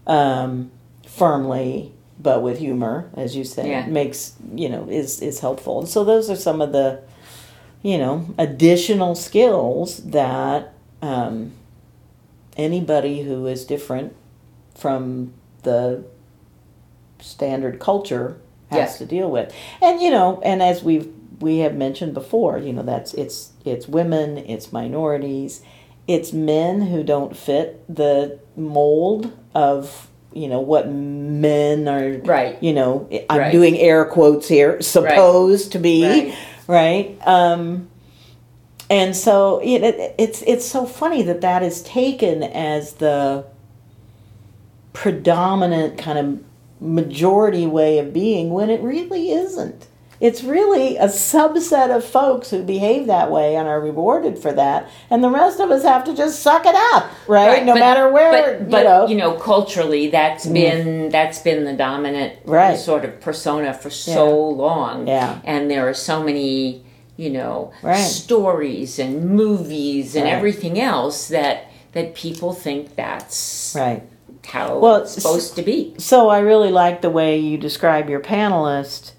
um, 0.06 0.70
firmly 1.06 1.92
but 2.20 2.42
with 2.42 2.58
humor, 2.58 3.08
as 3.14 3.36
you 3.36 3.44
say, 3.44 3.70
Yeah. 3.70 3.86
makes 3.86 4.32
you 4.54 4.68
know 4.68 4.86
is 4.90 5.20
is 5.22 5.40
helpful. 5.40 5.78
And 5.80 5.88
so 5.88 6.04
those 6.04 6.28
are 6.30 6.36
some 6.36 6.60
of 6.60 6.72
the 6.72 7.00
you 7.82 7.98
know 7.98 8.34
additional 8.38 9.14
skills 9.14 9.98
that 10.04 10.72
um, 11.02 11.52
anybody 12.56 13.22
who 13.22 13.46
is 13.46 13.64
different 13.64 14.14
from 14.74 15.32
the 15.62 16.04
standard 17.20 17.78
culture 17.80 18.38
has 18.70 18.78
Yes. 18.78 18.98
to 18.98 19.06
deal 19.06 19.30
with. 19.30 19.52
And 19.80 20.00
you 20.00 20.10
know, 20.10 20.40
and 20.44 20.62
as 20.62 20.82
we've 20.82 21.08
we 21.40 21.58
have 21.58 21.74
mentioned 21.74 22.14
before, 22.14 22.58
you 22.58 22.72
know, 22.72 22.82
that's 22.82 23.14
it's 23.14 23.52
it's 23.64 23.88
women, 23.88 24.38
it's 24.38 24.72
minorities, 24.72 25.62
it's 26.06 26.32
men 26.32 26.80
who 26.82 27.02
don't 27.02 27.36
fit 27.36 27.82
the 27.94 28.38
mold 28.56 29.32
of 29.54 30.08
you 30.32 30.48
know 30.48 30.60
what 30.60 30.90
men 30.90 31.88
are 31.88 32.18
Right. 32.18 32.62
you 32.62 32.74
know 32.74 33.08
i'm 33.30 33.38
Right. 33.38 33.52
doing 33.52 33.78
air 33.78 34.04
quotes 34.04 34.46
here 34.46 34.80
supposed 34.82 35.72
to 35.72 35.78
be 35.78 36.06
Right. 36.06 36.34
Right 36.68 37.18
um 37.26 37.88
and 38.90 39.14
so 39.14 39.58
it, 39.58 39.82
it, 39.82 40.14
it's 40.18 40.42
it's 40.42 40.64
so 40.64 40.86
funny 40.86 41.22
that 41.22 41.40
that 41.40 41.62
is 41.62 41.82
taken 41.82 42.42
as 42.42 42.94
the 42.94 43.44
predominant 44.92 45.98
kind 45.98 46.18
of 46.18 46.44
majority 46.80 47.66
way 47.66 47.98
of 47.98 48.12
being 48.12 48.50
when 48.50 48.70
it 48.70 48.80
really 48.80 49.30
isn't. 49.30 49.86
It's 50.20 50.42
really 50.42 50.96
a 50.96 51.06
subset 51.06 51.94
of 51.94 52.04
folks 52.04 52.50
who 52.50 52.62
behave 52.64 53.06
that 53.06 53.30
way 53.30 53.54
and 53.54 53.68
are 53.68 53.80
rewarded 53.80 54.36
for 54.38 54.52
that, 54.52 54.88
and 55.10 55.22
the 55.22 55.30
rest 55.30 55.60
of 55.60 55.70
us 55.70 55.84
have 55.84 56.02
to 56.04 56.14
just 56.14 56.40
suck 56.42 56.66
it 56.66 56.74
up, 56.94 57.08
right? 57.28 57.64
no 57.64 57.74
but- 57.74 57.78
matter 57.78 58.10
where, 58.10 58.58
but, 58.58 58.70
but 58.70 59.08
you 59.10 59.16
know. 59.16 59.34
Mm. 59.34 59.40
culturally 59.40 60.08
that's 60.08 60.46
been 60.46 61.08
that's 61.10 61.38
been 61.40 61.64
the 61.64 61.72
dominant 61.72 62.32
Right. 62.44 62.76
sort 62.76 63.04
of 63.04 63.20
persona 63.20 63.72
for 63.74 63.90
so 63.90 64.48
long 64.48 65.06
Yeah. 65.06 65.38
and 65.44 65.70
there 65.70 65.88
are 65.88 65.94
so 65.94 66.22
many 66.22 66.82
you 67.16 67.30
know 67.30 67.70
Right. 67.82 67.96
stories 67.98 68.98
and 68.98 69.30
movies 69.30 70.14
and 70.16 70.24
Right. 70.24 70.32
everything 70.34 70.80
else 70.80 71.28
that 71.28 71.64
that 71.92 72.14
people 72.14 72.52
think 72.52 72.96
that's 72.96 73.74
right. 73.78 74.02
how 74.46 74.78
Well, 74.78 74.96
it's 74.96 75.12
supposed 75.12 75.54
to 75.56 75.62
be 75.62 75.94
So 75.98 76.28
I 76.28 76.38
really 76.40 76.70
like 76.70 77.00
the 77.02 77.10
way 77.10 77.38
you 77.38 77.56
describe 77.58 78.08
your 78.10 78.20
panelist 78.20 79.12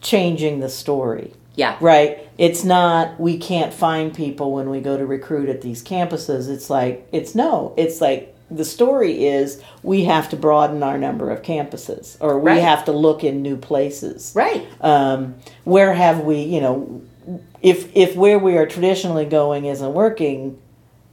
changing 0.00 0.60
the 0.60 0.68
story. 0.68 1.32
yeah 1.56 1.76
Right. 1.80 2.18
It's 2.38 2.62
not 2.64 3.18
we 3.20 3.36
can't 3.38 3.74
find 3.74 4.14
people 4.14 4.52
when 4.52 4.70
we 4.70 4.80
go 4.80 4.96
to 4.96 5.04
recruit 5.06 5.48
at 5.48 5.60
these 5.62 5.82
campuses. 5.82 6.48
It's 6.48 6.70
like 6.70 7.06
it's 7.12 7.34
no. 7.34 7.74
It's 7.76 8.00
like 8.00 8.34
the 8.50 8.64
story 8.64 9.26
is 9.26 9.60
we 9.82 10.04
have 10.04 10.28
to 10.30 10.36
broaden 10.36 10.82
our 10.82 10.96
number 10.96 11.30
of 11.30 11.42
campuses 11.42 12.16
or 12.20 12.38
we 12.38 12.52
Right. 12.52 12.62
have 12.62 12.84
to 12.86 12.92
look 12.92 13.22
in 13.24 13.42
new 13.42 13.56
places. 13.56 14.32
right 14.34 14.64
Um, 14.80 15.34
where 15.64 15.92
have 15.92 16.20
we, 16.20 16.36
you 16.42 16.60
know, 16.60 17.00
if 17.60 17.94
if 17.96 18.14
where 18.16 18.38
we 18.38 18.56
are 18.56 18.66
traditionally 18.66 19.24
going 19.26 19.64
isn't 19.66 19.92
working, 19.92 20.56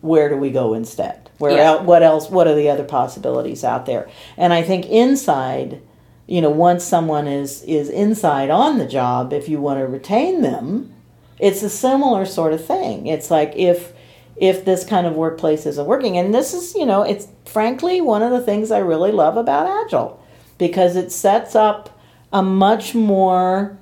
where 0.01 0.29
do 0.29 0.37
we 0.37 0.51
go 0.51 0.73
instead? 0.75 1.17
Where 1.39 1.51
Yeah. 1.53 1.71
el- 1.71 1.83
what 1.83 2.03
else? 2.03 2.29
What 2.29 2.47
are 2.47 2.55
the 2.55 2.69
other 2.69 2.83
possibilities 2.85 3.63
out 3.63 3.85
there? 3.87 4.07
And 4.37 4.53
I 4.53 4.61
think 4.61 4.85
inside, 4.89 5.81
you 6.27 6.41
know, 6.41 6.49
once 6.49 6.83
someone 6.83 7.27
is 7.27 7.61
is 7.63 7.89
inside 7.89 8.49
on 8.49 8.77
the 8.77 8.87
job, 8.87 9.31
if 9.33 9.47
you 9.49 9.59
want 9.61 9.79
to 9.79 9.85
retain 9.87 10.41
them, 10.41 10.93
it's 11.39 11.61
a 11.63 11.69
similar 11.69 12.25
sort 12.25 12.53
of 12.53 12.65
thing. 12.65 13.07
It's 13.07 13.29
like 13.31 13.53
if 13.55 13.93
if 14.37 14.65
this 14.65 14.83
kind 14.85 15.07
of 15.07 15.15
workplace 15.15 15.65
isn't 15.65 15.85
working, 15.85 16.17
and 16.17 16.33
this 16.33 16.53
is, 16.53 16.75
you 16.75 16.85
know, 16.85 17.03
it's 17.03 17.27
frankly 17.45 18.01
one 18.01 18.21
of 18.21 18.31
the 18.31 18.41
things 18.41 18.69
I 18.71 18.79
really 18.79 19.11
love 19.11 19.37
about 19.37 19.85
Agile 19.85 20.21
because 20.57 20.95
it 20.95 21.11
sets 21.11 21.55
up 21.55 21.97
a 22.33 22.41
much 22.41 22.93
more 22.95 23.77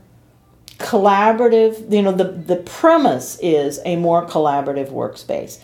collaborative 0.79 1.91
you 1.93 2.01
know 2.01 2.11
the 2.11 2.25
the 2.25 2.55
premise 2.57 3.37
is 3.41 3.79
a 3.85 3.95
more 3.95 4.25
collaborative 4.27 4.89
workspace 4.89 5.59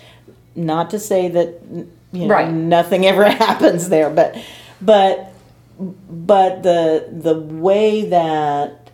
not 0.56 0.90
to 0.92 1.00
say 1.00 1.28
that 1.28 1.60
you 2.14 2.26
know 2.26 2.34
Right. 2.34 2.52
nothing 2.52 3.06
ever 3.06 3.26
happens 3.30 3.90
there 3.90 4.10
but 4.10 4.38
but 4.82 5.29
but 5.80 6.64
the 6.64 7.08
the 7.12 7.36
way 7.36 8.06
that 8.06 8.90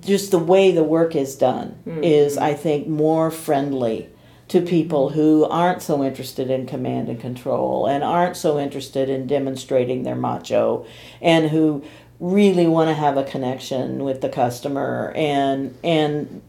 just 0.00 0.30
the 0.30 0.38
way 0.38 0.70
the 0.70 0.84
work 0.84 1.16
is 1.16 1.34
done 1.36 1.70
hmm. 1.84 2.02
is 2.04 2.36
i 2.38 2.54
think 2.54 2.86
more 2.86 3.30
friendly 3.30 4.08
to 4.48 4.62
people 4.62 5.10
who 5.10 5.44
aren't 5.44 5.82
so 5.82 6.02
interested 6.02 6.50
in 6.50 6.66
command 6.66 7.08
and 7.08 7.20
control 7.20 7.86
and 7.86 8.02
aren't 8.02 8.36
so 8.36 8.58
interested 8.58 9.08
in 9.08 9.26
demonstrating 9.26 10.02
their 10.04 10.16
macho 10.16 10.86
and 11.20 11.50
who 11.50 11.84
really 12.20 12.66
want 12.66 12.88
to 12.88 12.94
have 12.94 13.16
a 13.16 13.24
connection 13.24 14.02
with 14.04 14.20
the 14.20 14.28
customer 14.28 15.12
and 15.14 15.76
and 15.84 16.42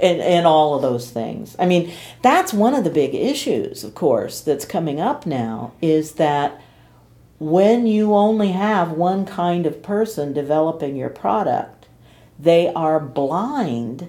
and, 0.00 0.20
and 0.20 0.46
all 0.46 0.76
of 0.76 0.82
those 0.82 1.10
things. 1.10 1.56
I 1.58 1.66
mean, 1.66 1.92
that's 2.22 2.52
one 2.52 2.72
of 2.74 2.84
the 2.84 2.90
big 2.90 3.16
issues, 3.16 3.82
of 3.82 3.96
course, 3.96 4.40
that's 4.40 4.64
coming 4.64 5.00
up 5.00 5.26
now 5.26 5.72
is 5.82 6.12
that 6.12 6.62
when 7.38 7.86
you 7.86 8.14
only 8.14 8.52
have 8.52 8.90
one 8.90 9.24
kind 9.24 9.66
of 9.66 9.82
person 9.82 10.32
developing 10.32 10.96
your 10.96 11.10
product, 11.10 11.86
they 12.38 12.72
are 12.72 12.98
blind 12.98 14.08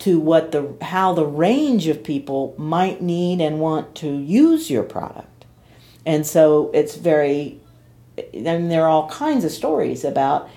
to 0.00 0.18
what 0.18 0.50
the 0.50 0.74
how 0.80 1.12
the 1.12 1.26
range 1.26 1.86
of 1.86 2.02
people 2.02 2.54
might 2.56 3.02
need 3.02 3.40
and 3.40 3.60
want 3.60 3.94
to 3.94 4.10
use 4.18 4.70
your 4.70 4.82
product. 4.82 5.44
And 6.06 6.26
so 6.26 6.70
it's 6.72 6.96
very 6.96 7.60
I 8.16 8.40
mean 8.40 8.68
there 8.68 8.84
are 8.84 8.88
all 8.88 9.08
kinds 9.08 9.44
of 9.44 9.52
stories 9.52 10.04
about 10.04 10.48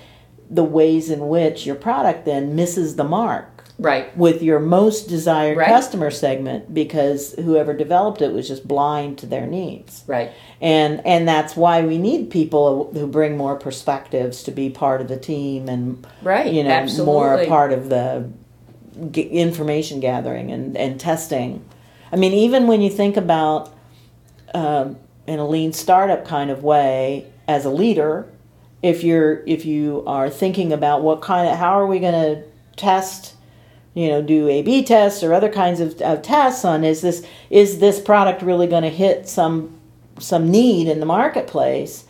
the 0.50 0.64
ways 0.64 1.10
in 1.10 1.28
which 1.28 1.66
your 1.66 1.76
product 1.76 2.26
then 2.26 2.56
misses 2.56 2.96
the 2.96 3.04
mark 3.04 3.53
Right. 3.80 4.16
with 4.16 4.42
your 4.44 4.60
most 4.60 5.10
desired 5.10 5.58
Right. 5.58 5.68
customer 5.68 6.12
segment 6.12 6.74
because 6.74 7.34
whoever 7.34 7.74
developed 7.74 8.22
it 8.22 8.32
was 8.32 8.48
just 8.48 8.68
blind 8.68 9.18
to 9.20 9.26
their 9.26 9.48
needs 9.48 10.04
Right. 10.08 10.32
and 10.62 11.02
and 11.06 11.28
that's 11.28 11.56
why 11.58 11.82
we 11.82 11.98
need 11.98 12.30
people 12.30 12.92
who 12.94 13.08
bring 13.08 13.36
more 13.36 13.56
perspectives 13.56 14.44
to 14.44 14.52
be 14.52 14.70
part 14.70 15.02
of 15.02 15.08
the 15.08 15.18
team 15.18 15.68
and 15.68 16.06
Right, 16.22 16.54
you 16.54 16.64
know 16.64 16.70
more 16.70 17.34
absolutely. 17.34 17.46
part 17.48 17.74
of 17.74 17.90
the 17.90 18.26
g- 19.12 19.22
information 19.24 20.00
gathering 20.00 20.52
and 20.52 20.78
and 20.78 21.00
testing 21.00 21.64
i 22.12 22.16
mean 22.16 22.32
even 22.34 22.68
when 22.68 22.80
you 22.82 22.92
think 22.92 23.18
about 23.18 23.74
um, 24.54 24.98
in 25.26 25.40
a 25.40 25.48
lean 25.48 25.74
startup 25.74 26.26
kind 26.26 26.52
of 26.52 26.64
way 26.64 27.26
as 27.48 27.66
a 27.66 27.70
leader 27.72 28.28
if 28.84 29.04
you're 29.04 29.42
if 29.48 29.66
you 29.66 30.04
are 30.06 30.30
thinking 30.30 30.72
about 30.72 31.02
what 31.02 31.22
kind 31.22 31.48
of 31.50 31.58
how 31.58 31.72
are 31.80 31.88
we 31.88 32.00
going 32.00 32.14
to 32.14 32.44
test 32.76 33.34
you 33.94 34.08
know 34.08 34.22
do 34.22 34.48
a 34.48 34.62
b 34.62 34.84
tests 34.84 35.24
or 35.24 35.34
other 35.34 35.50
kinds 35.50 35.80
of, 35.80 36.00
of 36.02 36.22
tests 36.22 36.66
on 36.66 36.84
is 36.84 37.02
this 37.02 37.26
is 37.50 37.80
this 37.80 38.00
product 38.00 38.42
really 38.42 38.68
going 38.68 38.84
to 38.84 38.90
hit 38.90 39.28
some 39.28 39.80
some 40.20 40.50
need 40.50 40.88
in 40.88 41.00
the 41.00 41.06
marketplace? 41.06 42.06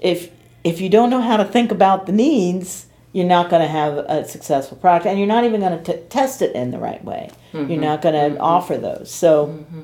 If 0.00 0.30
if 0.64 0.80
you 0.80 0.88
don't 0.88 1.10
know 1.10 1.20
how 1.20 1.36
to 1.36 1.44
think 1.44 1.70
about 1.70 2.06
the 2.06 2.12
needs 2.12 2.86
you're 3.16 3.24
not 3.24 3.48
going 3.48 3.62
to 3.62 3.68
have 3.68 3.96
a 3.96 4.28
successful 4.28 4.76
product 4.76 5.06
and 5.06 5.18
you're 5.18 5.26
not 5.26 5.42
even 5.44 5.58
going 5.58 5.82
to 5.82 6.02
test 6.08 6.42
it 6.42 6.54
in 6.54 6.70
the 6.70 6.78
right 6.78 7.02
way. 7.02 7.30
You're 7.54 7.64
mm-hmm. 7.64 7.80
not 7.80 8.02
going 8.02 8.14
to 8.14 8.34
mm-hmm. 8.34 8.42
offer 8.42 8.76
those. 8.76 9.10
So 9.10 9.46
mm-hmm. 9.46 9.82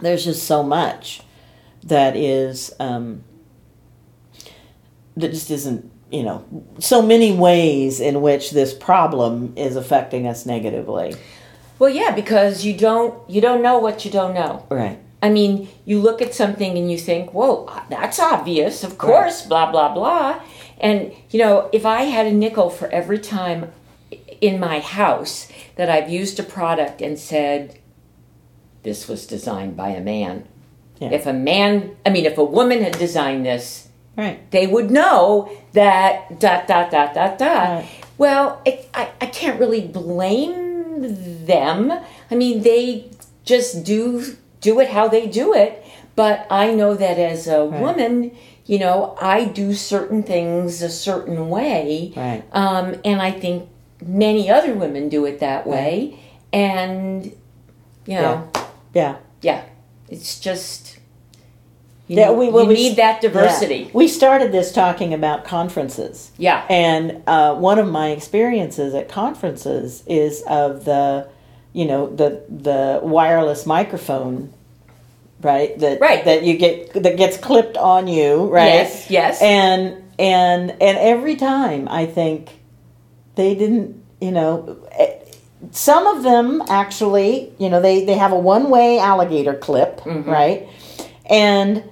there's 0.00 0.24
just 0.24 0.44
so 0.44 0.62
much 0.62 1.20
that 1.82 2.16
is 2.16 2.72
um, 2.80 3.24
that 5.18 5.32
just 5.32 5.50
isn't 5.50 5.91
you 6.12 6.22
know 6.22 6.44
so 6.78 7.00
many 7.02 7.32
ways 7.32 8.00
in 8.00 8.20
which 8.20 8.50
this 8.52 8.72
problem 8.74 9.52
is 9.56 9.74
affecting 9.76 10.26
us 10.26 10.44
negatively 10.46 11.14
Well, 11.78 11.90
yeah, 11.90 12.12
because 12.14 12.64
you 12.64 12.74
don't 12.76 13.12
you 13.28 13.40
don't 13.40 13.62
know 13.62 13.78
what 13.78 14.04
you 14.04 14.10
don't 14.18 14.34
know. 14.34 14.64
right 14.70 14.98
I 15.24 15.30
mean, 15.30 15.68
you 15.84 16.00
look 16.00 16.20
at 16.20 16.34
something 16.34 16.76
and 16.76 16.90
you 16.90 16.98
think, 16.98 17.32
"Whoa, 17.32 17.54
that's 17.88 18.18
obvious, 18.18 18.82
of 18.82 18.98
course." 18.98 19.42
Blah 19.50 19.70
blah 19.70 19.94
blah. 19.94 20.40
And 20.80 21.12
you 21.30 21.38
know, 21.42 21.68
if 21.72 21.84
I 21.86 22.00
had 22.16 22.26
a 22.26 22.32
nickel 22.32 22.70
for 22.70 22.88
every 23.00 23.18
time 23.20 23.70
in 24.40 24.58
my 24.58 24.80
house 24.80 25.46
that 25.76 25.88
I've 25.88 26.10
used 26.10 26.40
a 26.40 26.42
product 26.42 27.00
and 27.00 27.16
said, 27.18 27.78
"This 28.82 29.06
was 29.08 29.26
designed 29.26 29.76
by 29.76 29.90
a 29.90 30.00
man," 30.00 30.44
Yeah. 30.98 31.10
if 31.12 31.24
a 31.26 31.32
man, 31.32 31.96
I 32.04 32.10
mean, 32.10 32.26
if 32.26 32.36
a 32.36 32.44
woman 32.58 32.82
had 32.82 32.98
designed 32.98 33.46
this, 33.46 33.88
right 34.16 34.50
they 34.50 34.66
would 34.66 34.90
know 34.90 35.50
that 35.72 36.38
dot 36.38 36.66
dot 36.66 36.90
dot 36.90 37.14
dot 37.14 37.38
dot. 37.38 37.68
Right. 37.68 37.88
Well, 38.18 38.60
it, 38.64 38.88
I 38.94 39.08
I 39.20 39.26
can't 39.26 39.58
really 39.58 39.86
blame 39.86 41.46
them. 41.46 41.90
I 42.30 42.34
mean, 42.34 42.62
they 42.62 43.10
just 43.44 43.84
do 43.84 44.36
do 44.60 44.78
it 44.80 44.88
how 44.90 45.08
they 45.08 45.26
do 45.26 45.54
it. 45.54 45.82
But 46.14 46.46
I 46.50 46.72
know 46.72 46.94
that 46.94 47.18
as 47.18 47.48
a 47.48 47.64
woman, 47.64 48.36
you 48.66 48.78
know, 48.78 49.16
I 49.20 49.46
do 49.46 49.72
certain 49.72 50.22
things 50.22 50.82
a 50.82 50.90
certain 50.90 51.48
way, 51.48 52.12
Right. 52.14 52.42
um, 52.52 52.96
and 53.02 53.22
I 53.22 53.30
think 53.30 53.68
many 54.04 54.50
other 54.50 54.74
women 54.74 55.08
do 55.08 55.24
it 55.24 55.40
that 55.40 55.66
way. 55.66 56.18
And 56.52 57.24
you 58.06 58.16
know, 58.20 58.50
yeah 58.92 59.16
yeah, 59.40 59.64
it's 60.08 60.38
just. 60.38 60.98
You, 62.12 62.18
Yeah, 62.18 62.28
need- 62.28 62.36
we- 62.38 62.48
well, 62.50 62.66
we- 62.66 62.74
need 62.74 62.96
that 62.96 63.20
diversity. 63.20 63.74
Yeah. 63.86 63.90
We 63.94 64.06
started 64.08 64.52
this 64.52 64.70
talking 64.72 65.14
about 65.14 65.44
conferences. 65.44 66.30
Yeah. 66.36 66.62
And 66.68 67.22
uh, 67.26 67.54
one 67.54 67.78
of 67.78 67.88
my 67.90 68.08
experiences 68.10 68.94
at 68.94 69.08
conferences 69.08 70.02
is 70.06 70.42
of 70.46 70.84
the, 70.84 71.26
you 71.72 71.86
know, 71.86 72.06
the 72.14 72.42
the 72.50 73.00
wireless 73.02 73.64
microphone, 73.66 74.52
right? 75.40 75.78
That 75.78 76.00
Right. 76.00 76.22
that 76.24 76.42
you 76.42 76.56
get 76.58 76.92
that 77.02 77.16
gets 77.16 77.36
clipped 77.38 77.76
on 77.78 78.08
you, 78.08 78.46
right? 78.46 78.66
Yes, 78.66 79.10
yes. 79.10 79.40
And 79.42 80.02
and 80.18 80.70
and 80.82 80.98
every 80.98 81.36
time 81.36 81.88
I 81.90 82.04
think 82.06 82.50
they 83.36 83.54
didn't, 83.54 84.02
you 84.20 84.32
know. 84.32 84.76
eh, 84.92 85.14
Some 85.70 86.06
of 86.08 86.22
them 86.24 86.60
actually, 86.68 87.52
you 87.58 87.70
know, 87.70 87.80
they, 87.80 88.04
they 88.04 88.14
have 88.24 88.32
a 88.32 88.38
one 88.38 88.68
way 88.68 88.98
alligator 88.98 89.54
clip, 89.54 90.00
Mm-hmm. 90.00 90.28
right? 90.28 90.68
And 91.30 91.84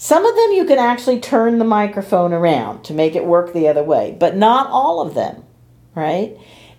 some 0.00 0.24
of 0.24 0.34
them 0.36 0.52
you 0.52 0.64
can 0.64 0.78
actually 0.78 1.18
turn 1.18 1.58
the 1.58 1.64
microphone 1.64 2.32
around 2.32 2.84
to 2.84 2.94
make 2.94 3.16
it 3.16 3.24
work 3.24 3.52
the 3.52 3.66
other 3.66 3.82
way, 3.82 4.16
but 4.18 4.36
not 4.36 4.68
all 4.70 5.00
of 5.00 5.14
them, 5.14 5.42
right? 5.94 6.36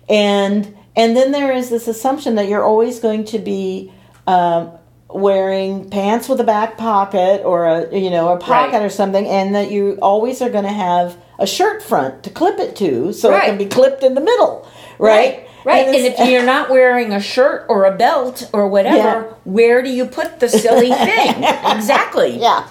And 0.08 0.74
and 0.96 1.14
then 1.16 1.30
there 1.30 1.52
is 1.52 1.68
this 1.70 1.86
assumption 1.86 2.34
that 2.36 2.48
you're 2.48 2.64
always 2.64 2.98
going 2.98 3.24
to 3.26 3.38
be 3.38 3.92
um, 4.26 4.72
wearing 5.08 5.90
pants 5.90 6.28
with 6.28 6.40
a 6.40 6.44
back 6.44 6.78
pocket 6.78 7.42
or 7.44 7.66
a 7.66 7.96
you 7.98 8.08
know 8.10 8.32
a 8.32 8.38
pocket 8.38 8.72
Right. 8.78 8.82
or 8.82 8.88
something, 8.88 9.26
and 9.26 9.54
that 9.54 9.70
you 9.70 9.98
always 10.00 10.40
are 10.40 10.50
going 10.50 10.64
to 10.64 10.72
have 10.72 11.16
a 11.38 11.46
shirt 11.46 11.82
front 11.82 12.22
to 12.24 12.30
clip 12.30 12.58
it 12.58 12.74
to, 12.76 13.12
so 13.12 13.34
it 13.34 13.42
can 13.42 13.58
be 13.58 13.66
clipped 13.66 14.02
in 14.02 14.14
the 14.14 14.20
middle, 14.20 14.66
right? 14.98 15.46
Right. 15.64 15.86
And, 15.86 15.94
it's- 15.94 16.18
if 16.20 16.28
you're 16.30 16.42
not 16.44 16.70
wearing 16.70 17.12
a 17.12 17.20
shirt 17.20 17.66
or 17.68 17.84
a 17.84 17.94
belt 17.94 18.48
or 18.54 18.66
whatever, 18.68 18.96
Yeah. 18.96 19.22
where 19.44 19.82
do 19.82 19.90
you 19.90 20.06
put 20.06 20.40
the 20.40 20.48
silly 20.48 20.88
thing? 21.08 21.44
exactly. 21.76 22.38
yeah, 22.40 22.66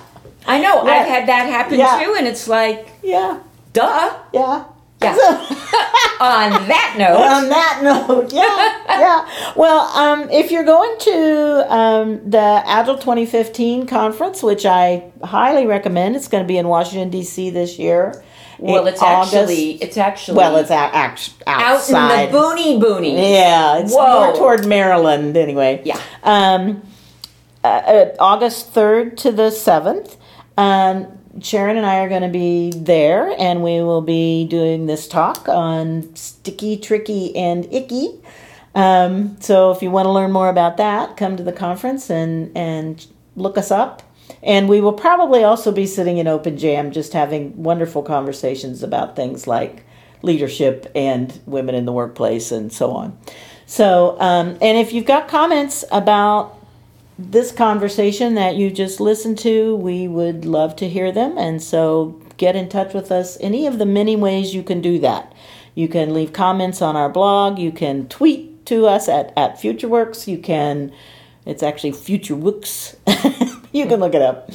I 0.48 0.60
know. 0.60 0.82
I've 0.82 1.08
had 1.08 1.28
that 1.28 1.48
happen 1.48 1.78
Yeah. 1.80 2.02
too, 2.04 2.16
and 2.18 2.28
it's 2.28 2.48
like, 2.48 2.90
yeah, 3.04 3.40
duh. 3.74 4.18
yeah. 4.34 4.66
Yeah. 5.02 5.14
On 6.20 6.50
that 6.68 6.96
note, 6.98 7.22
on 7.22 7.48
that 7.48 7.80
note, 7.82 8.34
yeah, 8.34 9.00
yeah. 9.00 9.54
Well, 9.56 9.80
um, 9.96 10.30
if 10.30 10.52
you're 10.52 10.66
going 10.66 10.94
to 11.00 11.74
um, 11.74 12.30
the 12.30 12.38
Agile 12.66 12.98
2015 12.98 13.88
conference, 13.88 14.44
which 14.44 14.66
I 14.66 15.10
highly 15.24 15.66
recommend, 15.66 16.18
it's 16.18 16.28
going 16.28 16.44
to 16.44 16.48
be 16.48 16.58
in 16.58 16.68
Washington 16.68 17.10
D.C. 17.10 17.50
this 17.52 17.80
year. 17.80 18.22
well, 18.58 18.88
it's 18.88 19.02
August. 19.02 19.34
actually 19.34 19.72
it's 19.82 19.96
actually 19.96 20.38
well, 20.38 20.58
it's 20.58 20.70
act- 20.72 21.32
out 21.48 21.62
outside. 21.62 22.26
in 22.26 22.32
the 22.34 22.38
boony 22.38 22.78
boony. 22.82 23.14
Yeah, 23.32 23.78
it's 23.78 23.94
Whoa. 23.96 24.26
more 24.26 24.34
toward 24.36 24.68
Maryland 24.68 25.38
anyway. 25.38 25.82
Yeah. 25.86 26.02
Um, 26.24 26.82
uh, 27.64 27.68
uh, 27.68 28.16
August 28.20 28.74
3rd 28.76 29.16
to 29.18 29.32
the 29.32 29.44
7th. 29.50 30.18
Um, 30.60 31.08
Sharon 31.42 31.78
and 31.78 31.86
I 31.86 32.00
are 32.00 32.10
going 32.10 32.24
to 32.24 32.28
be 32.28 32.72
there, 32.76 33.34
and 33.40 33.64
we 33.64 33.82
will 33.82 34.02
be 34.02 34.46
doing 34.46 34.88
this 34.88 35.08
talk 35.08 35.48
on 35.48 36.14
sticky, 36.18 36.76
tricky, 36.76 37.34
and 37.34 37.66
icky. 37.74 38.20
Um, 38.76 39.40
so 39.40 39.72
if 39.72 39.82
you 39.82 39.90
want 39.90 40.08
to 40.08 40.12
learn 40.12 40.34
more 40.34 40.50
about 40.50 40.76
that, 40.76 41.16
come 41.16 41.38
to 41.38 41.44
the 41.44 41.54
conference 41.54 42.10
and 42.10 42.52
and 42.58 43.06
look 43.38 43.58
us 43.58 43.72
up. 43.72 44.04
And 44.44 44.68
we 44.68 44.82
will 44.82 44.94
probably 44.94 45.46
also 45.46 45.72
be 45.72 45.86
sitting 45.86 46.18
in 46.18 46.28
open 46.28 46.58
jam, 46.58 46.92
just 46.92 47.14
having 47.14 47.64
wonderful 47.64 48.04
conversations 48.04 48.84
about 48.84 49.16
things 49.16 49.48
like 49.48 49.86
leadership 50.24 50.92
and 50.94 51.40
women 51.46 51.74
in 51.74 51.86
the 51.86 51.94
workplace 51.94 52.52
and 52.52 52.72
so 52.72 52.92
on. 52.92 53.18
So, 53.66 54.18
um, 54.20 54.58
and 54.62 54.78
if 54.78 54.92
you've 54.92 55.06
got 55.06 55.30
comments 55.30 55.86
about 55.90 56.59
this 57.20 57.52
conversation 57.52 58.36
that 58.36 58.56
you 58.56 58.72
just 58.72 59.02
listened 59.02 59.38
to, 59.40 59.76
we 59.76 60.08
would 60.08 60.46
love 60.46 60.76
to 60.78 60.88
hear 60.88 61.12
them. 61.12 61.38
And 61.38 61.62
so 61.62 62.22
get 62.38 62.56
in 62.56 62.70
touch 62.70 62.94
with 62.94 63.12
us 63.12 63.38
any 63.42 63.68
of 63.68 63.78
the 63.78 63.86
many 63.86 64.16
ways 64.16 64.56
you 64.56 64.64
can 64.64 64.80
do 64.80 65.00
that. 65.00 65.34
You 65.76 65.88
can 65.90 66.14
leave 66.14 66.34
comments 66.34 66.82
on 66.82 66.96
our 66.96 67.10
blog, 67.10 67.60
you 67.60 67.72
can 67.72 68.08
tweet 68.08 68.66
to 68.68 68.86
us 68.86 69.10
at, 69.10 69.34
at 69.38 69.56
FutureWorks, 69.56 70.28
you 70.28 70.38
can, 70.38 70.94
it's 71.46 71.62
actually 71.62 71.92
FutureWorks. 71.92 73.60
you 73.74 73.86
can 73.86 74.00
look 74.00 74.14
it 74.14 74.22
up. 74.22 74.50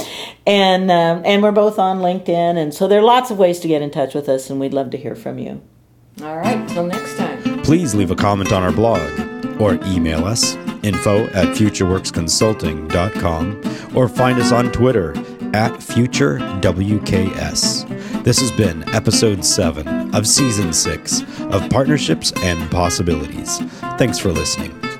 And, 0.46 0.90
um, 0.90 1.22
and 1.24 1.42
we're 1.42 1.52
both 1.52 1.78
on 1.78 1.98
LinkedIn. 1.98 2.56
And 2.56 2.74
so 2.74 2.88
there 2.88 3.00
are 3.00 3.04
lots 3.04 3.30
of 3.30 3.38
ways 3.38 3.60
to 3.60 3.68
get 3.68 3.82
in 3.82 3.90
touch 3.90 4.14
with 4.14 4.28
us, 4.28 4.50
and 4.50 4.58
we'd 4.58 4.74
love 4.74 4.90
to 4.90 4.96
hear 4.96 5.14
from 5.14 5.38
you. 5.38 5.62
All 6.22 6.36
right, 6.36 6.68
till 6.68 6.86
next 6.86 7.16
time. 7.16 7.62
Please 7.62 7.94
leave 7.94 8.10
a 8.10 8.16
comment 8.16 8.52
on 8.52 8.62
our 8.62 8.72
blog 8.72 9.60
or 9.60 9.74
email 9.86 10.24
us 10.24 10.56
info 10.84 11.24
at 11.28 11.56
futureworksconsulting.com 11.56 13.96
or 13.96 14.08
find 14.08 14.38
us 14.38 14.52
on 14.52 14.70
Twitter 14.70 15.12
at 15.54 15.72
FutureWKS. 15.80 18.24
This 18.24 18.40
has 18.40 18.50
been 18.52 18.88
episode 18.94 19.44
7 19.44 20.14
of 20.14 20.26
season 20.26 20.72
6 20.72 21.22
of 21.40 21.68
Partnerships 21.70 22.32
and 22.38 22.70
Possibilities. 22.70 23.58
Thanks 23.98 24.18
for 24.18 24.32
listening. 24.32 24.93